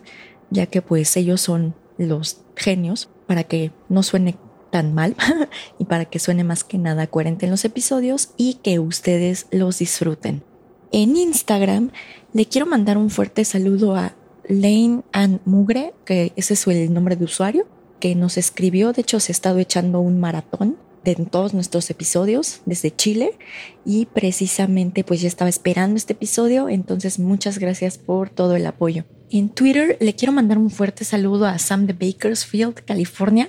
ya 0.52 0.68
que 0.68 0.82
pues 0.84 1.18
ellos 1.18 1.42
son 1.42 1.74
los 1.98 2.42
genios 2.56 3.10
para 3.26 3.44
que 3.44 3.72
no 3.90 4.04
suene 4.04 4.38
tan 4.70 4.94
mal 4.94 5.16
y 5.80 5.86
para 5.86 6.06
que 6.06 6.20
suene 6.20 6.44
más 6.44 6.64
que 6.64 6.78
nada 6.78 7.08
coherente 7.08 7.46
en 7.46 7.52
los 7.52 7.66
episodios 7.66 8.30
y 8.38 8.56
que 8.56 8.80
ustedes 8.80 9.48
los 9.52 9.80
disfruten. 9.80 10.44
En 10.92 11.18
Instagram 11.18 11.92
le 12.34 12.46
quiero 12.46 12.66
mandar 12.66 12.98
un 12.98 13.10
fuerte 13.10 13.46
saludo 13.46 13.96
a 13.96 14.16
Lane 14.48 15.02
and 15.14 15.40
Mugre, 15.46 15.94
que 16.06 16.34
ese 16.36 16.54
es 16.54 16.68
el 16.68 16.94
nombre 16.94 17.16
de 17.16 17.26
usuario, 17.26 17.66
que 18.00 18.16
nos 18.16 18.38
escribió, 18.38 18.92
de 18.92 19.02
hecho 19.02 19.20
se 19.20 19.32
ha 19.32 19.34
estado 19.34 19.60
echando 19.60 20.00
un 20.00 20.20
maratón 20.20 20.78
de 21.04 21.16
todos 21.16 21.54
nuestros 21.54 21.90
episodios 21.90 22.62
desde 22.66 22.96
Chile 22.96 23.38
y 23.86 24.06
precisamente 24.06 25.04
pues 25.04 25.22
ya 25.22 25.28
estaba 25.28 25.50
esperando 25.50 25.98
este 25.98 26.14
episodio, 26.14 26.70
entonces 26.70 27.20
muchas 27.20 27.58
gracias 27.58 27.98
por 27.98 28.30
todo 28.30 28.56
el 28.56 28.66
apoyo. 28.68 29.06
En 29.34 29.48
Twitter 29.48 29.96
le 30.02 30.14
quiero 30.14 30.34
mandar 30.34 30.58
un 30.58 30.70
fuerte 30.70 31.06
saludo 31.06 31.46
a 31.46 31.58
Sam 31.58 31.88
de 31.88 31.94
Bakersfield, 31.94 32.84
California, 32.84 33.48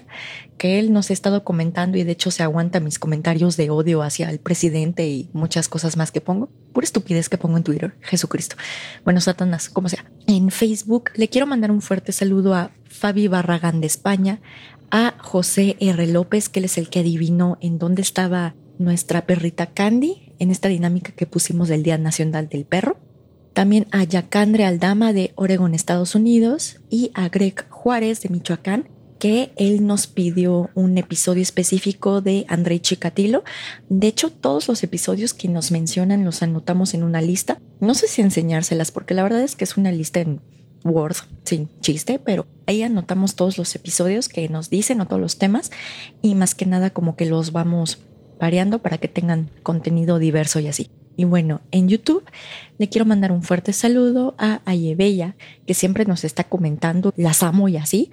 que 0.56 0.78
él 0.78 0.92
nos 0.92 1.10
ha 1.10 1.12
estado 1.12 1.42
comentando 1.42 1.98
y 1.98 2.04
de 2.04 2.12
hecho 2.12 2.30
se 2.30 2.44
aguanta 2.44 2.78
mis 2.78 3.00
comentarios 3.00 3.56
de 3.56 3.68
odio 3.70 4.00
hacia 4.02 4.30
el 4.30 4.38
presidente 4.38 5.08
y 5.08 5.28
muchas 5.32 5.68
cosas 5.68 5.96
más 5.96 6.12
que 6.12 6.20
pongo. 6.20 6.50
Pura 6.72 6.84
estupidez 6.84 7.28
que 7.28 7.36
pongo 7.36 7.56
en 7.56 7.64
Twitter, 7.64 7.96
Jesucristo. 8.00 8.54
Bueno, 9.04 9.20
Satanás, 9.20 9.68
como 9.68 9.88
sea. 9.88 10.04
En 10.28 10.52
Facebook 10.52 11.10
le 11.16 11.26
quiero 11.26 11.48
mandar 11.48 11.72
un 11.72 11.82
fuerte 11.82 12.12
saludo 12.12 12.54
a 12.54 12.70
Fabi 12.84 13.26
Barragán 13.26 13.80
de 13.80 13.88
España, 13.88 14.40
a 14.92 15.16
José 15.18 15.76
R. 15.80 16.06
López, 16.06 16.48
que 16.48 16.60
él 16.60 16.66
es 16.66 16.78
el 16.78 16.88
que 16.88 17.00
adivinó 17.00 17.58
en 17.60 17.80
dónde 17.80 18.02
estaba 18.02 18.54
nuestra 18.78 19.26
perrita 19.26 19.66
Candy 19.66 20.34
en 20.38 20.52
esta 20.52 20.68
dinámica 20.68 21.10
que 21.10 21.26
pusimos 21.26 21.68
del 21.68 21.82
Día 21.82 21.98
Nacional 21.98 22.48
del 22.48 22.64
Perro 22.64 22.96
también 23.52 23.86
a 23.90 24.04
Yacandre 24.04 24.64
Aldama 24.64 25.12
de 25.12 25.32
Oregon, 25.34 25.74
Estados 25.74 26.14
Unidos, 26.14 26.80
y 26.90 27.10
a 27.14 27.28
Greg 27.28 27.68
Juárez 27.68 28.22
de 28.22 28.28
Michoacán, 28.30 28.88
que 29.18 29.52
él 29.56 29.86
nos 29.86 30.08
pidió 30.08 30.70
un 30.74 30.98
episodio 30.98 31.42
específico 31.42 32.20
de 32.20 32.44
Andrei 32.48 32.80
Chikatilo. 32.80 33.44
De 33.88 34.08
hecho, 34.08 34.30
todos 34.30 34.66
los 34.66 34.82
episodios 34.82 35.32
que 35.32 35.48
nos 35.48 35.70
mencionan 35.70 36.24
los 36.24 36.42
anotamos 36.42 36.92
en 36.94 37.04
una 37.04 37.22
lista. 37.22 37.60
No 37.78 37.94
sé 37.94 38.08
si 38.08 38.20
enseñárselas, 38.20 38.90
porque 38.90 39.14
la 39.14 39.22
verdad 39.22 39.42
es 39.42 39.54
que 39.54 39.64
es 39.64 39.76
una 39.76 39.92
lista 39.92 40.20
en 40.20 40.40
Word 40.84 41.16
sin 41.44 41.68
chiste, 41.80 42.18
pero 42.18 42.46
ahí 42.66 42.82
anotamos 42.82 43.34
todos 43.34 43.58
los 43.58 43.74
episodios 43.74 44.28
que 44.28 44.48
nos 44.48 44.70
dicen 44.70 45.00
o 45.00 45.06
todos 45.06 45.20
los 45.20 45.38
temas 45.38 45.70
y 46.22 46.34
más 46.34 46.54
que 46.54 46.66
nada 46.66 46.90
como 46.90 47.16
que 47.16 47.26
los 47.26 47.52
vamos 47.52 47.98
variando 48.38 48.80
para 48.80 48.98
que 48.98 49.08
tengan 49.08 49.50
contenido 49.62 50.18
diverso 50.18 50.60
y 50.60 50.68
así. 50.68 50.90
Y 51.16 51.24
bueno, 51.24 51.60
en 51.70 51.88
YouTube 51.88 52.24
le 52.78 52.88
quiero 52.88 53.04
mandar 53.04 53.32
un 53.32 53.42
fuerte 53.42 53.72
saludo 53.72 54.34
a 54.38 54.60
Ayebella, 54.64 55.36
que 55.66 55.74
siempre 55.74 56.06
nos 56.06 56.24
está 56.24 56.44
comentando, 56.44 57.12
las 57.16 57.42
amo 57.42 57.68
y 57.68 57.76
así, 57.76 58.10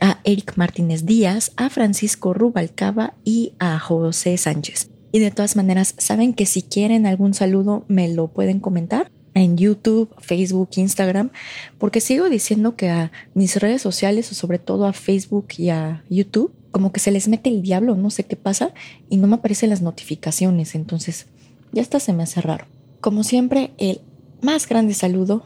a 0.00 0.20
Eric 0.24 0.54
Martínez 0.56 1.04
Díaz, 1.04 1.52
a 1.56 1.68
Francisco 1.68 2.32
Rubalcaba 2.32 3.14
y 3.24 3.52
a 3.58 3.78
José 3.78 4.36
Sánchez. 4.38 4.90
Y 5.12 5.18
de 5.18 5.30
todas 5.30 5.56
maneras, 5.56 5.94
saben 5.98 6.34
que 6.34 6.46
si 6.46 6.62
quieren 6.62 7.06
algún 7.06 7.34
saludo 7.34 7.84
me 7.88 8.08
lo 8.08 8.28
pueden 8.28 8.60
comentar 8.60 9.10
en 9.34 9.56
YouTube, 9.56 10.14
Facebook, 10.18 10.70
Instagram, 10.76 11.30
porque 11.78 12.00
sigo 12.00 12.28
diciendo 12.28 12.76
que 12.76 12.88
a 12.88 13.12
mis 13.34 13.56
redes 13.56 13.82
sociales 13.82 14.30
o 14.32 14.34
sobre 14.34 14.58
todo 14.58 14.86
a 14.86 14.92
Facebook 14.92 15.48
y 15.56 15.70
a 15.70 16.04
YouTube, 16.08 16.52
como 16.70 16.92
que 16.92 17.00
se 17.00 17.10
les 17.10 17.28
mete 17.28 17.50
el 17.50 17.62
diablo, 17.62 17.96
no 17.96 18.10
sé 18.10 18.24
qué 18.24 18.36
pasa, 18.36 18.72
y 19.08 19.16
no 19.16 19.26
me 19.26 19.36
aparecen 19.36 19.70
las 19.70 19.82
notificaciones. 19.82 20.74
Entonces, 20.74 21.26
ya 21.72 21.82
hasta 21.82 22.00
se 22.00 22.12
me 22.12 22.22
hace 22.22 22.40
raro. 22.40 22.66
Como 23.00 23.24
siempre, 23.24 23.70
el 23.78 24.00
más 24.42 24.68
grande 24.68 24.94
saludo 24.94 25.44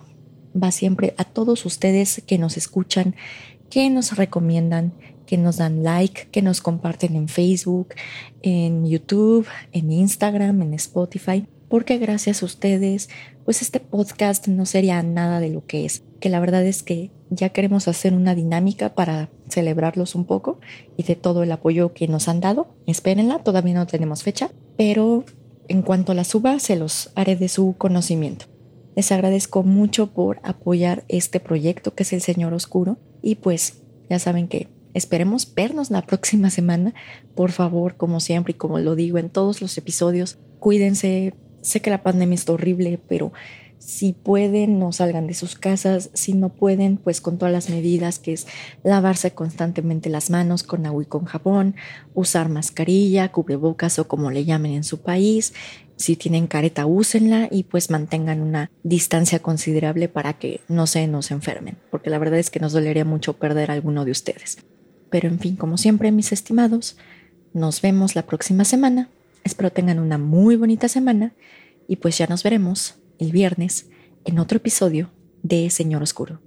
va 0.60 0.70
siempre 0.70 1.14
a 1.16 1.24
todos 1.24 1.66
ustedes 1.66 2.22
que 2.26 2.38
nos 2.38 2.56
escuchan, 2.56 3.14
que 3.70 3.90
nos 3.90 4.16
recomiendan, 4.16 4.92
que 5.26 5.38
nos 5.38 5.56
dan 5.56 5.82
like, 5.82 6.28
que 6.30 6.42
nos 6.42 6.60
comparten 6.60 7.16
en 7.16 7.28
Facebook, 7.28 7.94
en 8.42 8.86
YouTube, 8.86 9.46
en 9.72 9.90
Instagram, 9.90 10.62
en 10.62 10.74
Spotify, 10.74 11.46
porque 11.68 11.98
gracias 11.98 12.42
a 12.42 12.46
ustedes, 12.46 13.08
pues 13.44 13.62
este 13.62 13.80
podcast 13.80 14.48
no 14.48 14.66
sería 14.66 15.02
nada 15.02 15.40
de 15.40 15.50
lo 15.50 15.66
que 15.66 15.84
es. 15.84 16.02
Que 16.20 16.28
la 16.28 16.40
verdad 16.40 16.64
es 16.64 16.82
que 16.82 17.10
ya 17.30 17.50
queremos 17.50 17.88
hacer 17.88 18.14
una 18.14 18.34
dinámica 18.34 18.94
para 18.94 19.30
celebrarlos 19.48 20.14
un 20.14 20.24
poco 20.24 20.60
y 20.96 21.02
de 21.02 21.16
todo 21.16 21.42
el 21.42 21.52
apoyo 21.52 21.92
que 21.92 22.08
nos 22.08 22.28
han 22.28 22.40
dado. 22.40 22.68
Espérenla, 22.86 23.40
todavía 23.40 23.74
no 23.74 23.86
tenemos 23.86 24.22
fecha, 24.22 24.50
pero 24.76 25.24
en 25.68 25.82
cuanto 25.82 26.14
la 26.14 26.24
suba, 26.24 26.58
se 26.58 26.76
los 26.76 27.10
haré 27.14 27.36
de 27.36 27.48
su 27.48 27.74
conocimiento. 27.78 28.46
Les 28.96 29.10
agradezco 29.10 29.62
mucho 29.62 30.12
por 30.12 30.40
apoyar 30.42 31.04
este 31.08 31.40
proyecto 31.40 31.94
que 31.94 32.04
es 32.04 32.12
el 32.12 32.20
Señor 32.20 32.54
Oscuro 32.54 32.98
y 33.22 33.36
pues 33.36 33.82
ya 34.08 34.18
saben 34.18 34.46
que 34.46 34.68
esperemos 34.92 35.52
vernos 35.54 35.90
la 35.90 36.02
próxima 36.06 36.50
semana. 36.50 36.94
Por 37.34 37.50
favor, 37.50 37.96
como 37.96 38.20
siempre 38.20 38.52
y 38.52 38.54
como 38.54 38.78
lo 38.78 38.94
digo 38.94 39.18
en 39.18 39.30
todos 39.30 39.60
los 39.60 39.76
episodios, 39.78 40.38
cuídense. 40.60 41.34
Sé 41.64 41.80
que 41.80 41.88
la 41.88 42.02
pandemia 42.02 42.34
está 42.34 42.52
horrible, 42.52 43.00
pero 43.08 43.32
si 43.78 44.12
pueden, 44.12 44.78
no 44.78 44.92
salgan 44.92 45.26
de 45.26 45.32
sus 45.32 45.56
casas. 45.56 46.10
Si 46.12 46.34
no 46.34 46.50
pueden, 46.50 46.98
pues 46.98 47.22
con 47.22 47.38
todas 47.38 47.52
las 47.52 47.70
medidas 47.70 48.18
que 48.18 48.34
es 48.34 48.46
lavarse 48.82 49.32
constantemente 49.32 50.10
las 50.10 50.28
manos 50.28 50.62
con 50.62 50.84
agua 50.84 51.02
y 51.02 51.06
con 51.06 51.24
jabón, 51.24 51.74
usar 52.12 52.50
mascarilla, 52.50 53.32
cubrebocas 53.32 53.98
o 53.98 54.06
como 54.06 54.30
le 54.30 54.44
llamen 54.44 54.72
en 54.72 54.84
su 54.84 55.00
país. 55.00 55.54
Si 55.96 56.16
tienen 56.16 56.48
careta, 56.48 56.84
úsenla 56.84 57.48
y 57.50 57.64
pues 57.64 57.88
mantengan 57.88 58.42
una 58.42 58.70
distancia 58.82 59.38
considerable 59.38 60.10
para 60.10 60.34
que 60.34 60.60
no 60.68 60.86
se 60.86 61.06
nos 61.06 61.30
enfermen, 61.30 61.78
porque 61.90 62.10
la 62.10 62.18
verdad 62.18 62.38
es 62.38 62.50
que 62.50 62.60
nos 62.60 62.72
dolería 62.72 63.06
mucho 63.06 63.34
perder 63.34 63.70
a 63.70 63.74
alguno 63.74 64.04
de 64.04 64.10
ustedes. 64.10 64.58
Pero 65.08 65.28
en 65.28 65.38
fin, 65.38 65.56
como 65.56 65.78
siempre, 65.78 66.12
mis 66.12 66.30
estimados, 66.30 66.98
nos 67.54 67.80
vemos 67.80 68.14
la 68.14 68.26
próxima 68.26 68.64
semana. 68.66 69.08
Espero 69.44 69.70
tengan 69.70 69.98
una 69.98 70.16
muy 70.16 70.56
bonita 70.56 70.88
semana 70.88 71.34
y 71.86 71.96
pues 71.96 72.16
ya 72.16 72.26
nos 72.26 72.42
veremos 72.42 72.96
el 73.18 73.30
viernes 73.30 73.90
en 74.24 74.38
otro 74.38 74.56
episodio 74.56 75.12
de 75.42 75.68
Señor 75.68 76.02
Oscuro. 76.02 76.40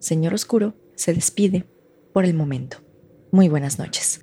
Señor 0.00 0.34
Oscuro 0.34 0.74
se 0.96 1.14
despide 1.14 1.64
por 2.12 2.24
el 2.24 2.34
momento. 2.34 2.78
Muy 3.30 3.48
buenas 3.48 3.78
noches. 3.78 4.21